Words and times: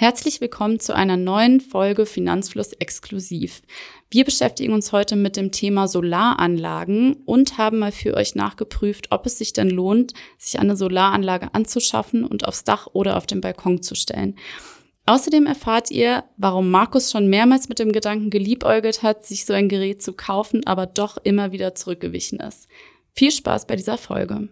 Herzlich 0.00 0.40
willkommen 0.40 0.78
zu 0.78 0.94
einer 0.94 1.16
neuen 1.16 1.60
Folge 1.60 2.06
Finanzfluss 2.06 2.72
exklusiv. 2.72 3.62
Wir 4.12 4.24
beschäftigen 4.24 4.72
uns 4.72 4.92
heute 4.92 5.16
mit 5.16 5.36
dem 5.36 5.50
Thema 5.50 5.88
Solaranlagen 5.88 7.14
und 7.24 7.58
haben 7.58 7.80
mal 7.80 7.90
für 7.90 8.14
euch 8.14 8.36
nachgeprüft, 8.36 9.08
ob 9.10 9.26
es 9.26 9.38
sich 9.38 9.54
denn 9.54 9.68
lohnt, 9.68 10.12
sich 10.38 10.60
eine 10.60 10.76
Solaranlage 10.76 11.52
anzuschaffen 11.52 12.24
und 12.24 12.46
aufs 12.46 12.62
Dach 12.62 12.86
oder 12.92 13.16
auf 13.16 13.26
den 13.26 13.40
Balkon 13.40 13.82
zu 13.82 13.96
stellen. 13.96 14.36
Außerdem 15.06 15.46
erfahrt 15.46 15.90
ihr, 15.90 16.22
warum 16.36 16.70
Markus 16.70 17.10
schon 17.10 17.26
mehrmals 17.26 17.68
mit 17.68 17.80
dem 17.80 17.90
Gedanken 17.90 18.30
geliebäugelt 18.30 19.02
hat, 19.02 19.26
sich 19.26 19.46
so 19.46 19.52
ein 19.52 19.68
Gerät 19.68 20.00
zu 20.00 20.12
kaufen, 20.12 20.64
aber 20.64 20.86
doch 20.86 21.16
immer 21.24 21.50
wieder 21.50 21.74
zurückgewichen 21.74 22.38
ist. 22.38 22.68
Viel 23.16 23.32
Spaß 23.32 23.66
bei 23.66 23.74
dieser 23.74 23.98
Folge. 23.98 24.48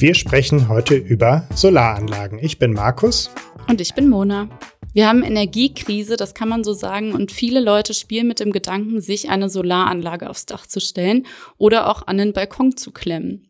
Wir 0.00 0.14
sprechen 0.14 0.70
heute 0.70 0.94
über 0.94 1.46
Solaranlagen. 1.54 2.38
Ich 2.38 2.58
bin 2.58 2.72
Markus. 2.72 3.30
Und 3.68 3.82
ich 3.82 3.92
bin 3.92 4.08
Mona. 4.08 4.48
Wir 4.94 5.06
haben 5.06 5.22
Energiekrise, 5.22 6.16
das 6.16 6.32
kann 6.32 6.48
man 6.48 6.64
so 6.64 6.72
sagen, 6.72 7.12
und 7.12 7.32
viele 7.32 7.60
Leute 7.60 7.92
spielen 7.92 8.26
mit 8.26 8.40
dem 8.40 8.50
Gedanken, 8.50 9.02
sich 9.02 9.28
eine 9.28 9.50
Solaranlage 9.50 10.30
aufs 10.30 10.46
Dach 10.46 10.66
zu 10.66 10.80
stellen 10.80 11.26
oder 11.58 11.90
auch 11.90 12.06
an 12.06 12.16
den 12.16 12.32
Balkon 12.32 12.78
zu 12.78 12.92
klemmen. 12.92 13.46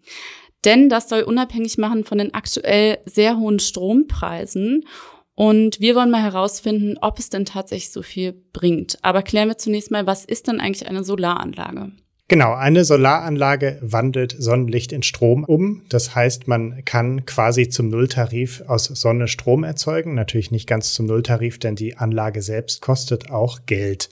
Denn 0.65 0.89
das 0.89 1.09
soll 1.09 1.23
unabhängig 1.23 1.79
machen 1.79 2.03
von 2.03 2.19
den 2.19 2.35
aktuell 2.35 2.99
sehr 3.07 3.39
hohen 3.39 3.61
Strompreisen. 3.61 4.87
Und 5.37 5.79
wir 5.79 5.95
wollen 5.95 6.11
mal 6.11 6.25
herausfinden, 6.25 6.99
ob 7.01 7.21
es 7.21 7.31
denn 7.31 7.45
tatsächlich 7.45 7.93
so 7.93 8.03
viel 8.03 8.33
bringt. 8.53 8.99
Aber 9.03 9.23
klären 9.23 9.47
wir 9.47 9.57
zunächst 9.59 9.93
mal, 9.93 10.09
was 10.09 10.25
ist 10.25 10.49
denn 10.49 10.59
eigentlich 10.59 10.89
eine 10.89 11.05
Solaranlage? 11.05 11.93
Genau, 12.31 12.55
eine 12.55 12.85
Solaranlage 12.85 13.81
wandelt 13.83 14.37
Sonnenlicht 14.39 14.93
in 14.93 15.03
Strom 15.03 15.43
um. 15.43 15.83
Das 15.89 16.15
heißt, 16.15 16.47
man 16.47 16.85
kann 16.85 17.27
quasi 17.27 17.69
zum 17.69 17.89
Nulltarif 17.89 18.63
aus 18.69 18.85
Sonne 18.85 19.27
Strom 19.27 19.65
erzeugen. 19.65 20.15
Natürlich 20.15 20.53
nicht 20.53 20.69
ganz 20.69 20.95
zum 20.95 21.07
Nulltarif, 21.07 21.59
denn 21.59 21.75
die 21.75 21.97
Anlage 21.97 22.41
selbst 22.41 22.83
kostet 22.83 23.33
auch 23.33 23.67
Geld. 23.67 24.11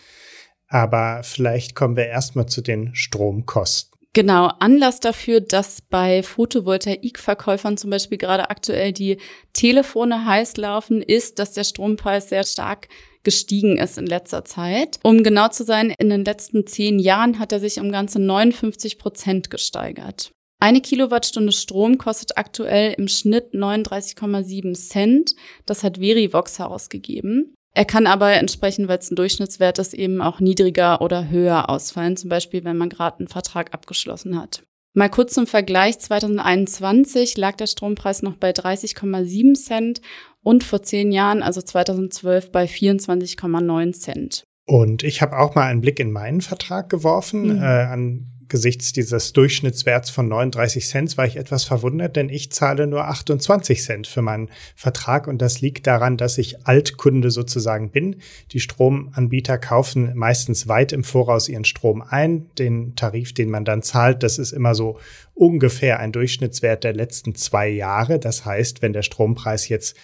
Aber 0.66 1.20
vielleicht 1.22 1.76
kommen 1.76 1.94
wir 1.94 2.06
erstmal 2.06 2.46
zu 2.46 2.60
den 2.60 2.92
Stromkosten. 2.92 3.96
Genau, 4.14 4.50
Anlass 4.58 4.98
dafür, 4.98 5.40
dass 5.40 5.80
bei 5.80 6.24
Photovoltaikverkäufern 6.24 7.76
zum 7.76 7.90
Beispiel 7.90 8.18
gerade 8.18 8.50
aktuell 8.50 8.92
die 8.92 9.18
Telefone 9.52 10.24
heiß 10.24 10.56
laufen, 10.56 11.02
ist, 11.02 11.38
dass 11.38 11.52
der 11.52 11.62
Strompreis 11.62 12.30
sehr 12.30 12.42
stark 12.42 12.88
gestiegen 13.22 13.78
ist 13.78 13.98
in 13.98 14.06
letzter 14.06 14.44
Zeit. 14.44 14.98
Um 15.02 15.22
genau 15.22 15.48
zu 15.48 15.64
sein, 15.64 15.94
in 15.98 16.10
den 16.10 16.24
letzten 16.24 16.66
zehn 16.66 16.98
Jahren 16.98 17.38
hat 17.38 17.52
er 17.52 17.60
sich 17.60 17.80
um 17.80 17.92
ganze 17.92 18.20
59 18.20 18.98
Prozent 18.98 19.50
gesteigert. 19.50 20.32
Eine 20.60 20.80
Kilowattstunde 20.80 21.52
Strom 21.52 21.98
kostet 21.98 22.36
aktuell 22.36 22.94
im 22.98 23.06
Schnitt 23.06 23.54
39,7 23.54 24.74
Cent. 24.74 25.34
Das 25.66 25.84
hat 25.84 25.98
Verivox 25.98 26.58
herausgegeben. 26.58 27.54
Er 27.74 27.84
kann 27.84 28.08
aber 28.08 28.32
entsprechend, 28.32 28.88
weil 28.88 28.98
es 28.98 29.10
ein 29.10 29.14
Durchschnittswert 29.14 29.78
ist, 29.78 29.94
eben 29.94 30.20
auch 30.20 30.40
niedriger 30.40 31.00
oder 31.00 31.28
höher 31.28 31.68
ausfallen, 31.68 32.16
zum 32.16 32.28
Beispiel 32.28 32.64
wenn 32.64 32.76
man 32.76 32.88
gerade 32.88 33.20
einen 33.20 33.28
Vertrag 33.28 33.72
abgeschlossen 33.72 34.40
hat. 34.40 34.64
Mal 34.94 35.10
kurz 35.10 35.34
zum 35.34 35.46
Vergleich, 35.46 36.00
2021 36.00 37.36
lag 37.36 37.54
der 37.56 37.68
Strompreis 37.68 38.22
noch 38.22 38.36
bei 38.36 38.50
30,7 38.50 39.54
Cent 39.54 40.00
und 40.42 40.64
vor 40.64 40.82
zehn 40.82 41.12
Jahren, 41.12 41.42
also 41.42 41.60
2012, 41.60 42.52
bei 42.52 42.64
24,9 42.64 43.92
Cent. 43.92 44.44
Und 44.64 45.02
ich 45.02 45.22
habe 45.22 45.38
auch 45.38 45.54
mal 45.54 45.66
einen 45.66 45.80
Blick 45.80 45.98
in 45.98 46.12
meinen 46.12 46.42
Vertrag 46.42 46.90
geworfen. 46.90 47.56
Mhm. 47.56 47.62
Äh, 47.62 48.18
angesichts 48.48 48.94
dieses 48.94 49.34
Durchschnittswerts 49.34 50.08
von 50.08 50.28
39 50.28 50.86
Cent 50.86 51.18
war 51.18 51.26
ich 51.26 51.36
etwas 51.36 51.64
verwundert, 51.64 52.16
denn 52.16 52.30
ich 52.30 52.50
zahle 52.50 52.86
nur 52.86 53.04
28 53.04 53.82
Cent 53.82 54.06
für 54.06 54.22
meinen 54.22 54.50
Vertrag. 54.74 55.26
Und 55.26 55.42
das 55.42 55.60
liegt 55.60 55.86
daran, 55.86 56.16
dass 56.16 56.38
ich 56.38 56.66
Altkunde 56.66 57.30
sozusagen 57.30 57.90
bin. 57.90 58.16
Die 58.52 58.60
Stromanbieter 58.60 59.58
kaufen 59.58 60.12
meistens 60.14 60.66
weit 60.66 60.92
im 60.92 61.04
Voraus 61.04 61.48
ihren 61.48 61.66
Strom 61.66 62.02
ein. 62.02 62.48
Den 62.58 62.94
Tarif, 62.96 63.34
den 63.34 63.50
man 63.50 63.66
dann 63.66 63.82
zahlt, 63.82 64.22
das 64.22 64.38
ist 64.38 64.52
immer 64.52 64.74
so 64.74 64.98
ungefähr 65.34 66.00
ein 66.00 66.12
Durchschnittswert 66.12 66.84
der 66.84 66.94
letzten 66.94 67.34
zwei 67.34 67.68
Jahre. 67.68 68.18
Das 68.18 68.44
heißt, 68.44 68.80
wenn 68.80 68.94
der 68.94 69.02
Strompreis 69.02 69.68
jetzt 69.68 69.94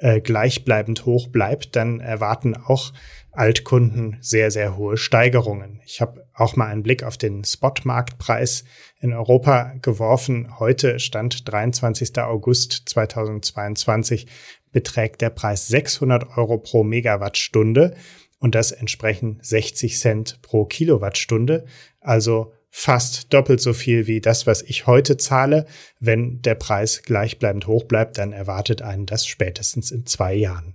äh, 0.00 0.20
gleichbleibend 0.20 1.04
hoch 1.06 1.28
bleibt, 1.28 1.76
dann 1.76 2.00
erwarten 2.00 2.56
auch 2.56 2.92
Altkunden 3.32 4.16
sehr, 4.20 4.50
sehr 4.50 4.76
hohe 4.76 4.96
Steigerungen. 4.96 5.80
Ich 5.84 6.00
habe 6.00 6.26
auch 6.34 6.56
mal 6.56 6.66
einen 6.66 6.82
Blick 6.82 7.04
auf 7.04 7.16
den 7.16 7.44
Spotmarktpreis 7.44 8.64
in 9.00 9.12
Europa 9.12 9.74
geworfen. 9.82 10.58
Heute 10.58 10.98
stand 10.98 11.48
23. 11.50 12.18
August 12.18 12.82
2022 12.86 14.26
beträgt 14.72 15.20
der 15.20 15.30
Preis 15.30 15.68
600 15.68 16.36
Euro 16.36 16.58
pro 16.58 16.82
Megawattstunde 16.82 17.94
und 18.38 18.54
das 18.54 18.72
entsprechen 18.72 19.38
60 19.42 19.98
Cent 19.98 20.42
pro 20.42 20.64
Kilowattstunde. 20.64 21.66
Also 22.00 22.52
fast 22.70 23.32
doppelt 23.32 23.60
so 23.60 23.72
viel 23.72 24.06
wie 24.06 24.20
das, 24.20 24.46
was 24.46 24.62
ich 24.62 24.86
heute 24.86 25.16
zahle. 25.16 25.66
Wenn 25.98 26.40
der 26.40 26.54
Preis 26.54 27.02
gleichbleibend 27.02 27.66
hoch 27.66 27.84
bleibt, 27.84 28.18
dann 28.18 28.32
erwartet 28.32 28.80
einen 28.80 29.06
das 29.06 29.26
spätestens 29.26 29.90
in 29.90 30.06
zwei 30.06 30.34
Jahren. 30.34 30.74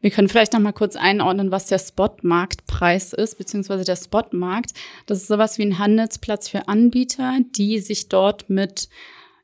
Wir 0.00 0.10
können 0.10 0.30
vielleicht 0.30 0.54
noch 0.54 0.60
mal 0.60 0.72
kurz 0.72 0.96
einordnen, 0.96 1.50
was 1.50 1.66
der 1.66 1.78
Spotmarktpreis 1.78 3.12
ist, 3.12 3.36
beziehungsweise 3.36 3.84
der 3.84 3.96
Spotmarkt. 3.96 4.72
Das 5.04 5.18
ist 5.18 5.28
sowas 5.28 5.58
wie 5.58 5.62
ein 5.62 5.78
Handelsplatz 5.78 6.48
für 6.48 6.68
Anbieter, 6.68 7.38
die 7.54 7.78
sich 7.80 8.08
dort 8.08 8.48
mit 8.48 8.88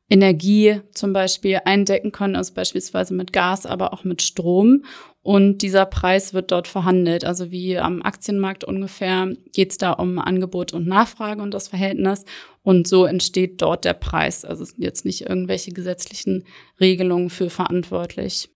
Energie 0.08 0.80
zum 0.92 1.12
Beispiel 1.12 1.60
eindecken 1.64 2.12
können, 2.12 2.36
also 2.36 2.54
beispielsweise 2.54 3.12
mit 3.12 3.32
Gas, 3.32 3.66
aber 3.66 3.92
auch 3.92 4.04
mit 4.04 4.22
Strom. 4.22 4.84
Und 5.22 5.62
dieser 5.62 5.86
Preis 5.86 6.34
wird 6.34 6.52
dort 6.52 6.68
verhandelt. 6.68 7.24
Also 7.24 7.50
wie 7.50 7.76
am 7.78 8.02
Aktienmarkt 8.02 8.62
ungefähr 8.62 9.32
geht 9.52 9.72
es 9.72 9.78
da 9.78 9.92
um 9.92 10.20
Angebot 10.20 10.72
und 10.72 10.86
Nachfrage 10.86 11.42
und 11.42 11.52
das 11.52 11.66
Verhältnis. 11.66 12.24
Und 12.62 12.86
so 12.86 13.04
entsteht 13.06 13.60
dort 13.60 13.84
der 13.84 13.94
Preis. 13.94 14.44
Also 14.44 14.62
es 14.62 14.70
sind 14.70 14.84
jetzt 14.84 15.04
nicht 15.04 15.22
irgendwelche 15.22 15.72
gesetzlichen 15.72 16.44
Regelungen 16.80 17.28
für 17.28 17.50
verantwortlich. 17.50 18.48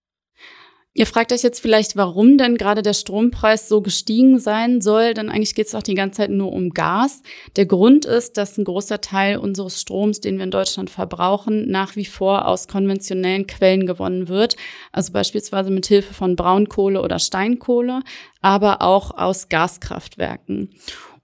Ihr 0.92 1.06
fragt 1.06 1.32
euch 1.32 1.44
jetzt 1.44 1.60
vielleicht, 1.60 1.94
warum 1.94 2.36
denn 2.36 2.56
gerade 2.56 2.82
der 2.82 2.94
Strompreis 2.94 3.68
so 3.68 3.80
gestiegen 3.80 4.40
sein 4.40 4.80
soll, 4.80 5.14
denn 5.14 5.28
eigentlich 5.28 5.54
geht 5.54 5.66
es 5.66 5.72
doch 5.72 5.84
die 5.84 5.94
ganze 5.94 6.16
Zeit 6.16 6.30
nur 6.30 6.52
um 6.52 6.70
Gas. 6.70 7.22
Der 7.54 7.66
Grund 7.66 8.06
ist, 8.06 8.36
dass 8.36 8.58
ein 8.58 8.64
großer 8.64 9.00
Teil 9.00 9.36
unseres 9.36 9.80
Stroms, 9.80 10.20
den 10.20 10.38
wir 10.38 10.44
in 10.44 10.50
Deutschland 10.50 10.90
verbrauchen, 10.90 11.70
nach 11.70 11.94
wie 11.94 12.06
vor 12.06 12.48
aus 12.48 12.66
konventionellen 12.66 13.46
Quellen 13.46 13.86
gewonnen 13.86 14.26
wird, 14.26 14.56
also 14.90 15.12
beispielsweise 15.12 15.70
mit 15.70 15.86
Hilfe 15.86 16.12
von 16.12 16.34
Braunkohle 16.34 17.00
oder 17.02 17.20
Steinkohle, 17.20 18.00
aber 18.40 18.82
auch 18.82 19.16
aus 19.16 19.48
Gaskraftwerken. 19.48 20.74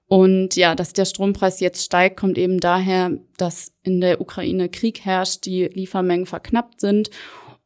Und 0.07 0.55
ja, 0.55 0.77
dass 0.77 0.93
der 0.93 1.07
Strompreis 1.07 1.59
jetzt 1.59 1.85
steigt, 1.85 2.21
kommt 2.21 2.39
eben 2.39 2.61
daher, 2.61 3.19
dass 3.37 3.73
in 3.83 4.01
der 4.01 4.21
Ukraine 4.21 4.69
Krieg 4.69 5.05
herrscht, 5.05 5.45
die 5.45 5.65
Liefermengen 5.65 6.27
verknappt 6.27 6.81
sind 6.81 7.11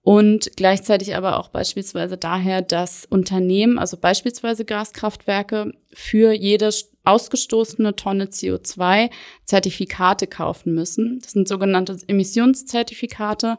und 0.03 0.51
gleichzeitig 0.57 1.15
aber 1.15 1.39
auch 1.39 1.49
beispielsweise 1.49 2.17
daher, 2.17 2.63
dass 2.63 3.05
Unternehmen, 3.05 3.79
also 3.79 3.97
beispielsweise 3.99 4.65
Gaskraftwerke, 4.65 5.73
für 5.93 6.33
jede 6.33 6.71
ausgestoßene 7.05 7.97
Tonne 7.97 8.27
CO2 8.27 9.11
Zertifikate 9.45 10.27
kaufen 10.27 10.75
müssen. 10.75 11.21
Das 11.23 11.33
sind 11.33 11.49
sogenannte 11.49 11.99
Emissionszertifikate 12.07 13.59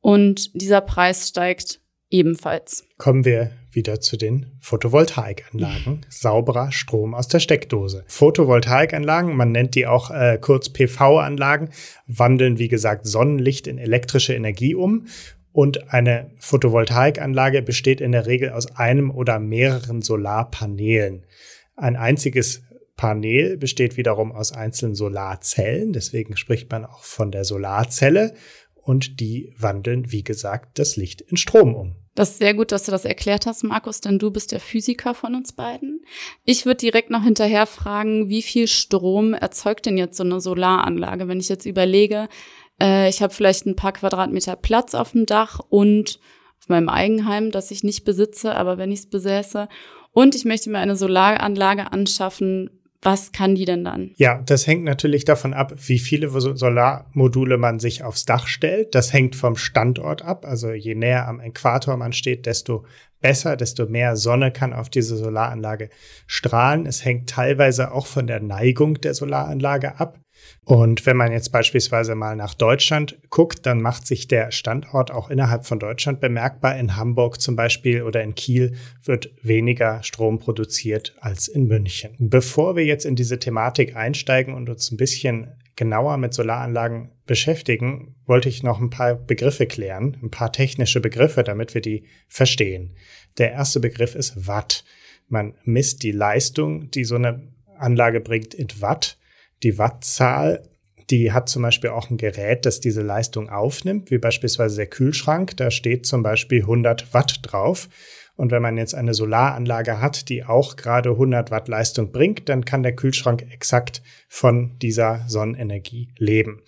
und 0.00 0.60
dieser 0.60 0.80
Preis 0.80 1.28
steigt 1.28 1.80
ebenfalls. 2.10 2.84
Kommen 2.98 3.24
wir 3.24 3.52
wieder 3.72 4.00
zu 4.00 4.16
den 4.16 4.46
Photovoltaikanlagen. 4.60 6.04
Sauberer 6.08 6.72
Strom 6.72 7.14
aus 7.14 7.28
der 7.28 7.38
Steckdose. 7.38 8.04
Photovoltaikanlagen, 8.08 9.36
man 9.36 9.52
nennt 9.52 9.76
die 9.76 9.86
auch 9.86 10.10
äh, 10.10 10.38
kurz 10.40 10.70
PV-Anlagen, 10.70 11.70
wandeln 12.06 12.58
wie 12.58 12.68
gesagt 12.68 13.06
Sonnenlicht 13.06 13.68
in 13.68 13.78
elektrische 13.78 14.34
Energie 14.34 14.74
um 14.74 15.06
und 15.52 15.92
eine 15.92 16.30
Photovoltaikanlage 16.38 17.62
besteht 17.62 18.00
in 18.00 18.12
der 18.12 18.26
Regel 18.26 18.50
aus 18.50 18.76
einem 18.76 19.10
oder 19.10 19.38
mehreren 19.38 20.02
Solarpanelen. 20.02 21.26
Ein 21.76 21.96
einziges 21.96 22.62
Panel 22.96 23.56
besteht 23.56 23.96
wiederum 23.96 24.30
aus 24.30 24.52
einzelnen 24.52 24.94
Solarzellen, 24.94 25.92
deswegen 25.92 26.36
spricht 26.36 26.70
man 26.70 26.84
auch 26.84 27.02
von 27.02 27.32
der 27.32 27.44
Solarzelle 27.44 28.34
und 28.74 29.20
die 29.20 29.54
wandeln, 29.56 30.12
wie 30.12 30.24
gesagt, 30.24 30.78
das 30.78 30.96
Licht 30.96 31.20
in 31.22 31.36
Strom 31.36 31.74
um. 31.74 31.96
Das 32.14 32.32
ist 32.32 32.38
sehr 32.38 32.54
gut, 32.54 32.72
dass 32.72 32.84
du 32.84 32.90
das 32.90 33.04
erklärt 33.04 33.46
hast, 33.46 33.62
Markus, 33.62 34.00
denn 34.00 34.18
du 34.18 34.30
bist 34.30 34.52
der 34.52 34.60
Physiker 34.60 35.14
von 35.14 35.34
uns 35.34 35.52
beiden. 35.52 36.04
Ich 36.44 36.66
würde 36.66 36.78
direkt 36.78 37.08
noch 37.08 37.22
hinterher 37.22 37.66
fragen, 37.66 38.28
wie 38.28 38.42
viel 38.42 38.66
Strom 38.66 39.32
erzeugt 39.32 39.86
denn 39.86 39.96
jetzt 39.96 40.16
so 40.16 40.24
eine 40.24 40.40
Solaranlage? 40.40 41.28
Wenn 41.28 41.40
ich 41.40 41.48
jetzt 41.48 41.66
überlege, 41.66 42.28
äh, 42.80 43.08
ich 43.08 43.22
habe 43.22 43.32
vielleicht 43.32 43.66
ein 43.66 43.76
paar 43.76 43.92
Quadratmeter 43.92 44.56
Platz 44.56 44.94
auf 44.94 45.12
dem 45.12 45.26
Dach 45.26 45.60
und 45.68 46.18
auf 46.60 46.68
meinem 46.68 46.88
Eigenheim, 46.88 47.50
das 47.50 47.70
ich 47.70 47.84
nicht 47.84 48.04
besitze, 48.04 48.54
aber 48.54 48.78
wenn 48.78 48.92
ich 48.92 49.00
es 49.00 49.10
besäße. 49.10 49.68
und 50.12 50.34
ich 50.34 50.44
möchte 50.44 50.70
mir 50.70 50.78
eine 50.78 50.96
Solaranlage 50.96 51.92
anschaffen, 51.92 52.70
was 53.02 53.32
kann 53.32 53.54
die 53.54 53.64
denn 53.64 53.84
dann? 53.84 54.10
Ja, 54.16 54.42
das 54.44 54.66
hängt 54.66 54.84
natürlich 54.84 55.24
davon 55.24 55.54
ab, 55.54 55.72
wie 55.76 55.98
viele 55.98 56.28
Solarmodule 56.28 57.56
man 57.56 57.78
sich 57.78 58.02
aufs 58.02 58.26
Dach 58.26 58.46
stellt. 58.46 58.94
Das 58.94 59.12
hängt 59.12 59.36
vom 59.36 59.56
Standort 59.56 60.22
ab. 60.22 60.44
Also 60.44 60.72
je 60.72 60.94
näher 60.94 61.26
am 61.26 61.40
Äquator 61.40 61.96
man 61.96 62.12
steht, 62.12 62.44
desto 62.44 62.84
besser, 63.20 63.56
desto 63.56 63.86
mehr 63.86 64.16
Sonne 64.16 64.52
kann 64.52 64.74
auf 64.74 64.90
diese 64.90 65.16
Solaranlage 65.16 65.88
strahlen. 66.26 66.84
Es 66.84 67.04
hängt 67.04 67.30
teilweise 67.30 67.92
auch 67.92 68.06
von 68.06 68.26
der 68.26 68.40
Neigung 68.40 69.00
der 69.00 69.14
Solaranlage 69.14 69.98
ab. 69.98 70.18
Und 70.64 71.06
wenn 71.06 71.16
man 71.16 71.32
jetzt 71.32 71.50
beispielsweise 71.50 72.14
mal 72.14 72.36
nach 72.36 72.54
Deutschland 72.54 73.18
guckt, 73.30 73.66
dann 73.66 73.80
macht 73.80 74.06
sich 74.06 74.28
der 74.28 74.52
Standort 74.52 75.10
auch 75.10 75.30
innerhalb 75.30 75.66
von 75.66 75.78
Deutschland 75.78 76.20
bemerkbar. 76.20 76.78
In 76.78 76.96
Hamburg 76.96 77.40
zum 77.40 77.56
Beispiel 77.56 78.02
oder 78.02 78.22
in 78.22 78.34
Kiel 78.34 78.76
wird 79.02 79.30
weniger 79.42 80.02
Strom 80.02 80.38
produziert 80.38 81.16
als 81.20 81.48
in 81.48 81.66
München. 81.66 82.14
Bevor 82.18 82.76
wir 82.76 82.84
jetzt 82.84 83.06
in 83.06 83.16
diese 83.16 83.38
Thematik 83.38 83.96
einsteigen 83.96 84.54
und 84.54 84.68
uns 84.68 84.90
ein 84.90 84.96
bisschen 84.96 85.48
genauer 85.76 86.18
mit 86.18 86.34
Solaranlagen 86.34 87.10
beschäftigen, 87.26 88.14
wollte 88.26 88.48
ich 88.48 88.62
noch 88.62 88.80
ein 88.80 88.90
paar 88.90 89.14
Begriffe 89.14 89.66
klären, 89.66 90.18
ein 90.22 90.30
paar 90.30 90.52
technische 90.52 91.00
Begriffe, 91.00 91.42
damit 91.42 91.74
wir 91.74 91.80
die 91.80 92.04
verstehen. 92.28 92.96
Der 93.38 93.52
erste 93.52 93.80
Begriff 93.80 94.14
ist 94.14 94.46
Watt. 94.46 94.84
Man 95.28 95.54
misst 95.64 96.02
die 96.02 96.12
Leistung, 96.12 96.90
die 96.90 97.04
so 97.04 97.14
eine 97.14 97.48
Anlage 97.78 98.20
bringt, 98.20 98.52
in 98.52 98.68
Watt. 98.80 99.16
Die 99.62 99.78
Wattzahl, 99.78 100.62
die 101.10 101.32
hat 101.32 101.48
zum 101.48 101.62
Beispiel 101.62 101.90
auch 101.90 102.10
ein 102.10 102.16
Gerät, 102.16 102.66
das 102.66 102.80
diese 102.80 103.02
Leistung 103.02 103.48
aufnimmt, 103.48 104.10
wie 104.10 104.18
beispielsweise 104.18 104.76
der 104.76 104.86
Kühlschrank. 104.86 105.56
Da 105.56 105.70
steht 105.70 106.06
zum 106.06 106.22
Beispiel 106.22 106.62
100 106.62 107.12
Watt 107.12 107.40
drauf. 107.42 107.88
Und 108.36 108.52
wenn 108.52 108.62
man 108.62 108.78
jetzt 108.78 108.94
eine 108.94 109.12
Solaranlage 109.12 110.00
hat, 110.00 110.30
die 110.30 110.44
auch 110.44 110.76
gerade 110.76 111.10
100 111.10 111.50
Watt 111.50 111.68
Leistung 111.68 112.10
bringt, 112.10 112.48
dann 112.48 112.64
kann 112.64 112.82
der 112.82 112.96
Kühlschrank 112.96 113.46
exakt 113.50 114.02
von 114.28 114.78
dieser 114.78 115.24
Sonnenenergie 115.28 116.14
leben. 116.16 116.62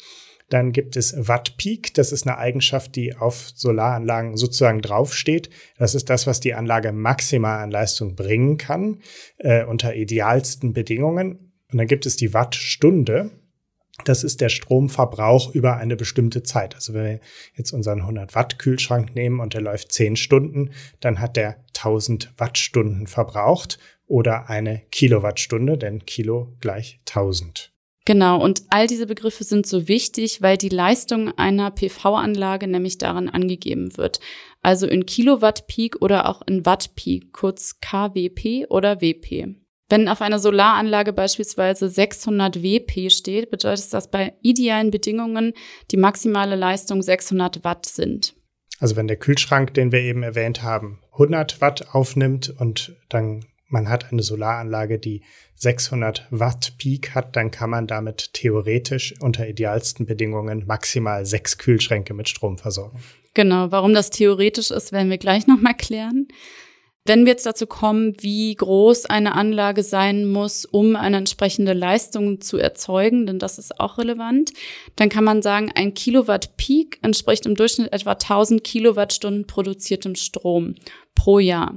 Dann 0.50 0.72
gibt 0.72 0.98
es 0.98 1.14
Watt 1.16 1.56
Peak. 1.56 1.94
Das 1.94 2.12
ist 2.12 2.26
eine 2.26 2.36
Eigenschaft, 2.36 2.94
die 2.94 3.16
auf 3.16 3.52
Solaranlagen 3.54 4.36
sozusagen 4.36 4.82
draufsteht. 4.82 5.48
Das 5.78 5.94
ist 5.94 6.10
das, 6.10 6.26
was 6.26 6.40
die 6.40 6.52
Anlage 6.52 6.92
maximal 6.92 7.60
an 7.60 7.70
Leistung 7.70 8.16
bringen 8.16 8.58
kann, 8.58 9.00
äh, 9.38 9.64
unter 9.64 9.94
idealsten 9.94 10.74
Bedingungen. 10.74 11.51
Und 11.72 11.78
dann 11.78 11.86
gibt 11.86 12.06
es 12.06 12.16
die 12.16 12.34
Wattstunde. 12.34 13.30
Das 14.04 14.24
ist 14.24 14.40
der 14.40 14.48
Stromverbrauch 14.48 15.54
über 15.54 15.76
eine 15.76 15.96
bestimmte 15.96 16.42
Zeit. 16.42 16.74
Also 16.74 16.94
wenn 16.94 17.04
wir 17.04 17.20
jetzt 17.54 17.72
unseren 17.72 18.00
100 18.00 18.34
Watt 18.34 18.58
Kühlschrank 18.58 19.14
nehmen 19.14 19.40
und 19.40 19.54
der 19.54 19.60
läuft 19.60 19.92
10 19.92 20.16
Stunden, 20.16 20.70
dann 21.00 21.20
hat 21.20 21.36
der 21.36 21.64
1000 21.76 22.32
Wattstunden 22.36 23.06
verbraucht 23.06 23.78
oder 24.06 24.48
eine 24.48 24.82
Kilowattstunde, 24.90 25.78
denn 25.78 26.04
Kilo 26.04 26.56
gleich 26.60 27.00
1000. 27.08 27.72
Genau, 28.04 28.42
und 28.42 28.62
all 28.70 28.88
diese 28.88 29.06
Begriffe 29.06 29.44
sind 29.44 29.64
so 29.64 29.86
wichtig, 29.86 30.42
weil 30.42 30.56
die 30.56 30.70
Leistung 30.70 31.30
einer 31.38 31.70
PV-Anlage 31.70 32.66
nämlich 32.66 32.98
darin 32.98 33.28
angegeben 33.28 33.96
wird. 33.96 34.18
Also 34.60 34.88
in 34.88 35.06
Kilowatt 35.06 35.68
Peak 35.68 36.02
oder 36.02 36.28
auch 36.28 36.42
in 36.46 36.66
Watt 36.66 36.96
Peak, 36.96 37.32
kurz 37.32 37.78
KWP 37.80 38.66
oder 38.68 39.00
WP. 39.00 39.61
Wenn 39.92 40.08
auf 40.08 40.22
einer 40.22 40.38
Solaranlage 40.38 41.12
beispielsweise 41.12 41.90
600 41.90 42.62
WP 42.62 43.10
steht, 43.10 43.50
bedeutet 43.50 43.92
das 43.92 44.10
bei 44.10 44.32
idealen 44.40 44.90
Bedingungen 44.90 45.52
die 45.90 45.98
maximale 45.98 46.56
Leistung 46.56 47.02
600 47.02 47.62
Watt 47.62 47.84
sind. 47.84 48.34
Also 48.80 48.96
wenn 48.96 49.06
der 49.06 49.18
Kühlschrank, 49.18 49.74
den 49.74 49.92
wir 49.92 50.00
eben 50.00 50.22
erwähnt 50.22 50.62
haben, 50.62 51.00
100 51.12 51.60
Watt 51.60 51.94
aufnimmt 51.94 52.48
und 52.58 52.96
dann 53.10 53.44
man 53.68 53.90
hat 53.90 54.10
eine 54.10 54.22
Solaranlage, 54.22 54.98
die 54.98 55.24
600 55.56 56.26
Watt 56.30 56.72
Peak 56.78 57.14
hat, 57.14 57.36
dann 57.36 57.50
kann 57.50 57.68
man 57.68 57.86
damit 57.86 58.32
theoretisch 58.32 59.14
unter 59.20 59.46
idealsten 59.46 60.06
Bedingungen 60.06 60.64
maximal 60.66 61.26
sechs 61.26 61.58
Kühlschränke 61.58 62.14
mit 62.14 62.30
Strom 62.30 62.56
versorgen. 62.56 63.02
Genau, 63.34 63.70
warum 63.70 63.92
das 63.92 64.08
theoretisch 64.08 64.70
ist, 64.70 64.92
werden 64.92 65.10
wir 65.10 65.18
gleich 65.18 65.46
nochmal 65.46 65.74
klären. 65.76 66.28
Wenn 67.04 67.24
wir 67.24 67.32
jetzt 67.32 67.46
dazu 67.46 67.66
kommen, 67.66 68.14
wie 68.20 68.54
groß 68.54 69.06
eine 69.06 69.34
Anlage 69.34 69.82
sein 69.82 70.30
muss, 70.30 70.64
um 70.64 70.94
eine 70.94 71.16
entsprechende 71.16 71.72
Leistung 71.72 72.40
zu 72.40 72.58
erzeugen, 72.58 73.26
denn 73.26 73.40
das 73.40 73.58
ist 73.58 73.80
auch 73.80 73.98
relevant, 73.98 74.52
dann 74.94 75.08
kann 75.08 75.24
man 75.24 75.42
sagen, 75.42 75.72
ein 75.74 75.94
Kilowatt 75.94 76.56
Peak 76.56 77.00
entspricht 77.02 77.44
im 77.44 77.56
Durchschnitt 77.56 77.92
etwa 77.92 78.12
1000 78.12 78.62
Kilowattstunden 78.62 79.48
produziertem 79.48 80.14
Strom 80.14 80.76
pro 81.16 81.40
Jahr. 81.40 81.76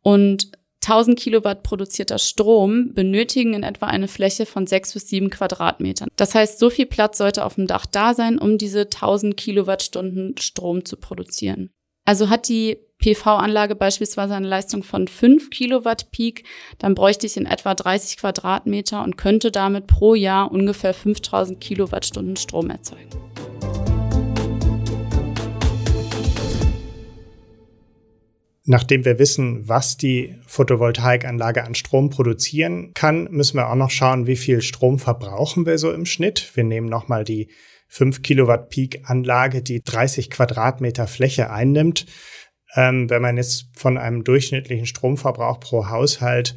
Und 0.00 0.52
1000 0.82 1.18
Kilowatt 1.18 1.62
produzierter 1.62 2.18
Strom 2.18 2.94
benötigen 2.94 3.54
in 3.54 3.62
etwa 3.62 3.86
eine 3.86 4.08
Fläche 4.08 4.46
von 4.46 4.66
sechs 4.66 4.94
bis 4.94 5.08
sieben 5.08 5.30
Quadratmetern. 5.30 6.08
Das 6.16 6.34
heißt, 6.34 6.58
so 6.58 6.70
viel 6.70 6.86
Platz 6.86 7.18
sollte 7.18 7.44
auf 7.44 7.56
dem 7.56 7.66
Dach 7.66 7.84
da 7.86 8.14
sein, 8.14 8.38
um 8.38 8.56
diese 8.56 8.82
1000 8.82 9.36
Kilowattstunden 9.36 10.36
Strom 10.38 10.84
zu 10.84 10.96
produzieren. 10.96 11.70
Also 12.08 12.30
hat 12.30 12.48
die 12.48 12.78
PV-Anlage 12.98 13.74
beispielsweise 13.74 14.34
eine 14.36 14.46
Leistung 14.46 14.84
von 14.84 15.08
5 15.08 15.50
Kilowatt 15.50 16.12
Peak, 16.12 16.44
dann 16.78 16.94
bräuchte 16.94 17.26
ich 17.26 17.36
in 17.36 17.46
etwa 17.46 17.74
30 17.74 18.16
Quadratmeter 18.16 19.02
und 19.02 19.16
könnte 19.16 19.50
damit 19.50 19.88
pro 19.88 20.14
Jahr 20.14 20.52
ungefähr 20.52 20.94
5000 20.94 21.60
Kilowattstunden 21.60 22.36
Strom 22.36 22.70
erzeugen. 22.70 23.10
Nachdem 28.68 29.04
wir 29.04 29.18
wissen, 29.18 29.68
was 29.68 29.96
die 29.96 30.36
Photovoltaikanlage 30.46 31.64
an 31.64 31.74
Strom 31.74 32.10
produzieren 32.10 32.92
kann, 32.94 33.28
müssen 33.32 33.56
wir 33.56 33.68
auch 33.68 33.76
noch 33.76 33.90
schauen, 33.90 34.28
wie 34.28 34.36
viel 34.36 34.62
Strom 34.62 35.00
verbrauchen 35.00 35.66
wir 35.66 35.78
so 35.78 35.92
im 35.92 36.06
Schnitt. 36.06 36.52
Wir 36.54 36.64
nehmen 36.64 36.88
nochmal 36.88 37.24
die 37.24 37.48
5 37.88 38.22
Kilowatt 38.22 38.68
Peak 38.70 39.02
Anlage, 39.04 39.62
die 39.62 39.82
30 39.82 40.30
Quadratmeter 40.30 41.06
Fläche 41.06 41.50
einnimmt 41.50 42.06
ähm, 42.76 43.08
wenn 43.10 43.22
man 43.22 43.36
jetzt 43.36 43.70
von 43.74 43.98
einem 43.98 44.22
durchschnittlichen 44.22 44.86
Stromverbrauch 44.86 45.60
pro 45.60 45.88
Haushalt 45.88 46.56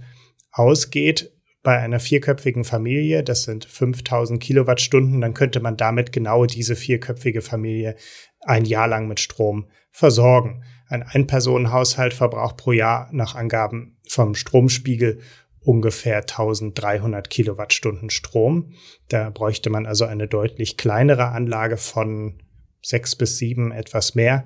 ausgeht, 0.52 1.32
bei 1.62 1.78
einer 1.78 2.00
vierköpfigen 2.00 2.64
Familie, 2.64 3.22
das 3.22 3.44
sind 3.44 3.66
5000 3.66 4.42
Kilowattstunden, 4.42 5.20
dann 5.20 5.34
könnte 5.34 5.60
man 5.60 5.76
damit 5.76 6.14
genau 6.14 6.46
diese 6.46 6.76
vierköpfige 6.76 7.42
Familie 7.42 7.96
ein 8.42 8.64
Jahr 8.64 8.88
lang 8.88 9.10
mit 9.10 9.20
Strom 9.20 9.70
versorgen. 9.92 10.64
Ein 10.88 11.04
Einpersonenhaushalt 11.04 12.14
verbraucht 12.14 12.56
pro 12.56 12.72
Jahr 12.72 13.10
nach 13.12 13.36
Angaben 13.36 13.98
vom 14.08 14.36
Stromspiegel 14.36 15.20
ungefähr 15.62 16.18
1300 16.18 17.30
Kilowattstunden 17.30 18.10
Strom. 18.10 18.74
Da 19.08 19.30
bräuchte 19.30 19.70
man 19.70 19.86
also 19.86 20.06
eine 20.06 20.28
deutlich 20.28 20.78
kleinere 20.78 21.30
Anlage 21.30 21.78
von 21.78 22.42
sechs 22.82 23.16
bis 23.16 23.38
sieben, 23.38 23.72
etwas 23.72 24.16
mehr 24.16 24.46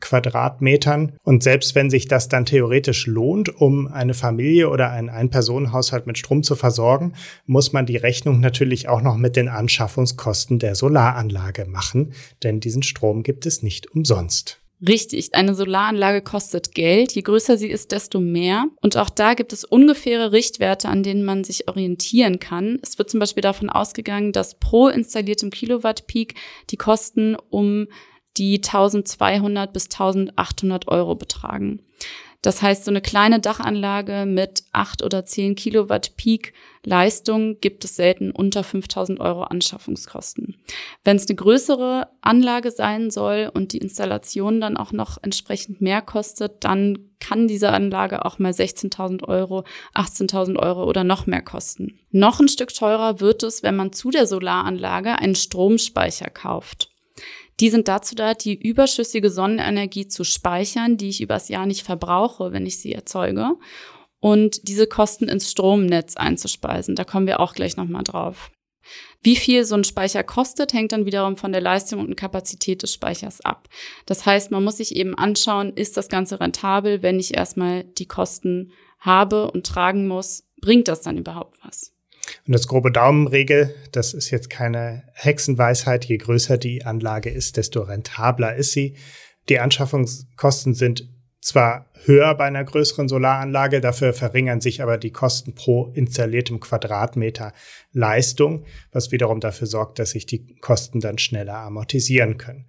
Quadratmetern. 0.00 1.16
Und 1.22 1.42
selbst 1.42 1.74
wenn 1.74 1.88
sich 1.88 2.08
das 2.08 2.28
dann 2.28 2.44
theoretisch 2.44 3.06
lohnt, 3.06 3.48
um 3.60 3.86
eine 3.86 4.14
Familie 4.14 4.68
oder 4.68 4.90
einen 4.90 5.08
Ein-Personen-Haushalt 5.08 6.06
mit 6.06 6.18
Strom 6.18 6.42
zu 6.42 6.56
versorgen, 6.56 7.14
muss 7.46 7.72
man 7.72 7.86
die 7.86 7.96
Rechnung 7.96 8.40
natürlich 8.40 8.88
auch 8.88 9.00
noch 9.00 9.16
mit 9.16 9.36
den 9.36 9.48
Anschaffungskosten 9.48 10.58
der 10.58 10.74
Solaranlage 10.74 11.66
machen, 11.66 12.12
denn 12.42 12.60
diesen 12.60 12.82
Strom 12.82 13.22
gibt 13.22 13.46
es 13.46 13.62
nicht 13.62 13.90
umsonst. 13.92 14.61
Richtig, 14.86 15.34
eine 15.34 15.54
Solaranlage 15.54 16.22
kostet 16.22 16.74
Geld. 16.74 17.12
Je 17.12 17.22
größer 17.22 17.56
sie 17.56 17.68
ist, 17.68 17.92
desto 17.92 18.18
mehr. 18.20 18.66
Und 18.80 18.96
auch 18.96 19.10
da 19.10 19.34
gibt 19.34 19.52
es 19.52 19.64
ungefähre 19.64 20.32
Richtwerte, 20.32 20.88
an 20.88 21.04
denen 21.04 21.24
man 21.24 21.44
sich 21.44 21.68
orientieren 21.68 22.40
kann. 22.40 22.80
Es 22.82 22.98
wird 22.98 23.08
zum 23.08 23.20
Beispiel 23.20 23.42
davon 23.42 23.70
ausgegangen, 23.70 24.32
dass 24.32 24.58
pro 24.58 24.88
installiertem 24.88 25.50
Kilowatt 25.50 26.08
Peak 26.08 26.34
die 26.70 26.76
Kosten 26.76 27.36
um 27.50 27.86
die 28.36 28.56
1200 28.56 29.72
bis 29.72 29.84
1800 29.84 30.88
Euro 30.88 31.14
betragen. 31.14 31.82
Das 32.42 32.60
heißt, 32.60 32.84
so 32.84 32.90
eine 32.90 33.00
kleine 33.00 33.38
Dachanlage 33.38 34.26
mit 34.26 34.64
8 34.72 35.04
oder 35.04 35.24
10 35.24 35.54
Kilowatt 35.54 36.16
Peak 36.16 36.52
Leistung 36.84 37.60
gibt 37.60 37.84
es 37.84 37.94
selten 37.94 38.32
unter 38.32 38.64
5000 38.64 39.20
Euro 39.20 39.44
Anschaffungskosten. 39.44 40.56
Wenn 41.04 41.16
es 41.16 41.28
eine 41.28 41.36
größere 41.36 42.08
Anlage 42.20 42.72
sein 42.72 43.12
soll 43.12 43.48
und 43.54 43.72
die 43.72 43.78
Installation 43.78 44.60
dann 44.60 44.76
auch 44.76 44.90
noch 44.90 45.18
entsprechend 45.22 45.80
mehr 45.80 46.02
kostet, 46.02 46.64
dann 46.64 46.98
kann 47.20 47.46
diese 47.46 47.70
Anlage 47.70 48.24
auch 48.24 48.40
mal 48.40 48.50
16.000 48.50 49.22
Euro, 49.28 49.62
18.000 49.94 50.58
Euro 50.58 50.84
oder 50.84 51.04
noch 51.04 51.26
mehr 51.26 51.42
kosten. 51.42 52.00
Noch 52.10 52.40
ein 52.40 52.48
Stück 52.48 52.74
teurer 52.74 53.20
wird 53.20 53.44
es, 53.44 53.62
wenn 53.62 53.76
man 53.76 53.92
zu 53.92 54.10
der 54.10 54.26
Solaranlage 54.26 55.16
einen 55.20 55.36
Stromspeicher 55.36 56.30
kauft. 56.30 56.91
Die 57.60 57.70
sind 57.70 57.88
dazu 57.88 58.14
da, 58.14 58.34
die 58.34 58.54
überschüssige 58.54 59.30
Sonnenenergie 59.30 60.08
zu 60.08 60.24
speichern, 60.24 60.96
die 60.96 61.08
ich 61.08 61.20
übers 61.20 61.48
Jahr 61.48 61.66
nicht 61.66 61.82
verbrauche, 61.82 62.52
wenn 62.52 62.66
ich 62.66 62.78
sie 62.78 62.92
erzeuge, 62.92 63.56
und 64.20 64.68
diese 64.68 64.86
Kosten 64.86 65.28
ins 65.28 65.50
Stromnetz 65.50 66.16
einzuspeisen. 66.16 66.94
Da 66.94 67.04
kommen 67.04 67.26
wir 67.26 67.40
auch 67.40 67.54
gleich 67.54 67.76
nochmal 67.76 68.04
drauf. 68.04 68.50
Wie 69.20 69.36
viel 69.36 69.64
so 69.64 69.74
ein 69.76 69.84
Speicher 69.84 70.22
kostet, 70.24 70.72
hängt 70.72 70.92
dann 70.92 71.06
wiederum 71.06 71.36
von 71.36 71.52
der 71.52 71.60
Leistung 71.60 72.00
und 72.00 72.16
Kapazität 72.16 72.82
des 72.82 72.92
Speichers 72.92 73.40
ab. 73.40 73.68
Das 74.06 74.26
heißt, 74.26 74.50
man 74.50 74.64
muss 74.64 74.78
sich 74.78 74.96
eben 74.96 75.16
anschauen, 75.16 75.72
ist 75.74 75.96
das 75.96 76.08
Ganze 76.08 76.40
rentabel, 76.40 77.02
wenn 77.02 77.20
ich 77.20 77.36
erstmal 77.36 77.84
die 77.84 78.06
Kosten 78.06 78.72
habe 78.98 79.50
und 79.50 79.66
tragen 79.66 80.08
muss, 80.08 80.44
bringt 80.60 80.88
das 80.88 81.02
dann 81.02 81.18
überhaupt 81.18 81.58
was? 81.64 81.92
Und 82.46 82.52
das 82.52 82.66
grobe 82.66 82.90
Daumenregel, 82.90 83.74
das 83.92 84.14
ist 84.14 84.30
jetzt 84.30 84.50
keine 84.50 85.04
Hexenweisheit. 85.14 86.04
Je 86.04 86.18
größer 86.18 86.58
die 86.58 86.84
Anlage 86.84 87.30
ist, 87.30 87.56
desto 87.56 87.82
rentabler 87.82 88.54
ist 88.54 88.72
sie. 88.72 88.96
Die 89.48 89.58
Anschaffungskosten 89.58 90.74
sind 90.74 91.08
zwar 91.40 91.86
höher 92.04 92.34
bei 92.34 92.44
einer 92.44 92.64
größeren 92.64 93.08
Solaranlage, 93.08 93.80
dafür 93.80 94.12
verringern 94.12 94.60
sich 94.60 94.82
aber 94.82 94.96
die 94.98 95.10
Kosten 95.10 95.54
pro 95.54 95.86
installiertem 95.94 96.60
Quadratmeter 96.60 97.52
Leistung, 97.92 98.64
was 98.92 99.12
wiederum 99.12 99.40
dafür 99.40 99.66
sorgt, 99.66 99.98
dass 99.98 100.10
sich 100.10 100.26
die 100.26 100.56
Kosten 100.60 101.00
dann 101.00 101.18
schneller 101.18 101.56
amortisieren 101.56 102.38
können. 102.38 102.66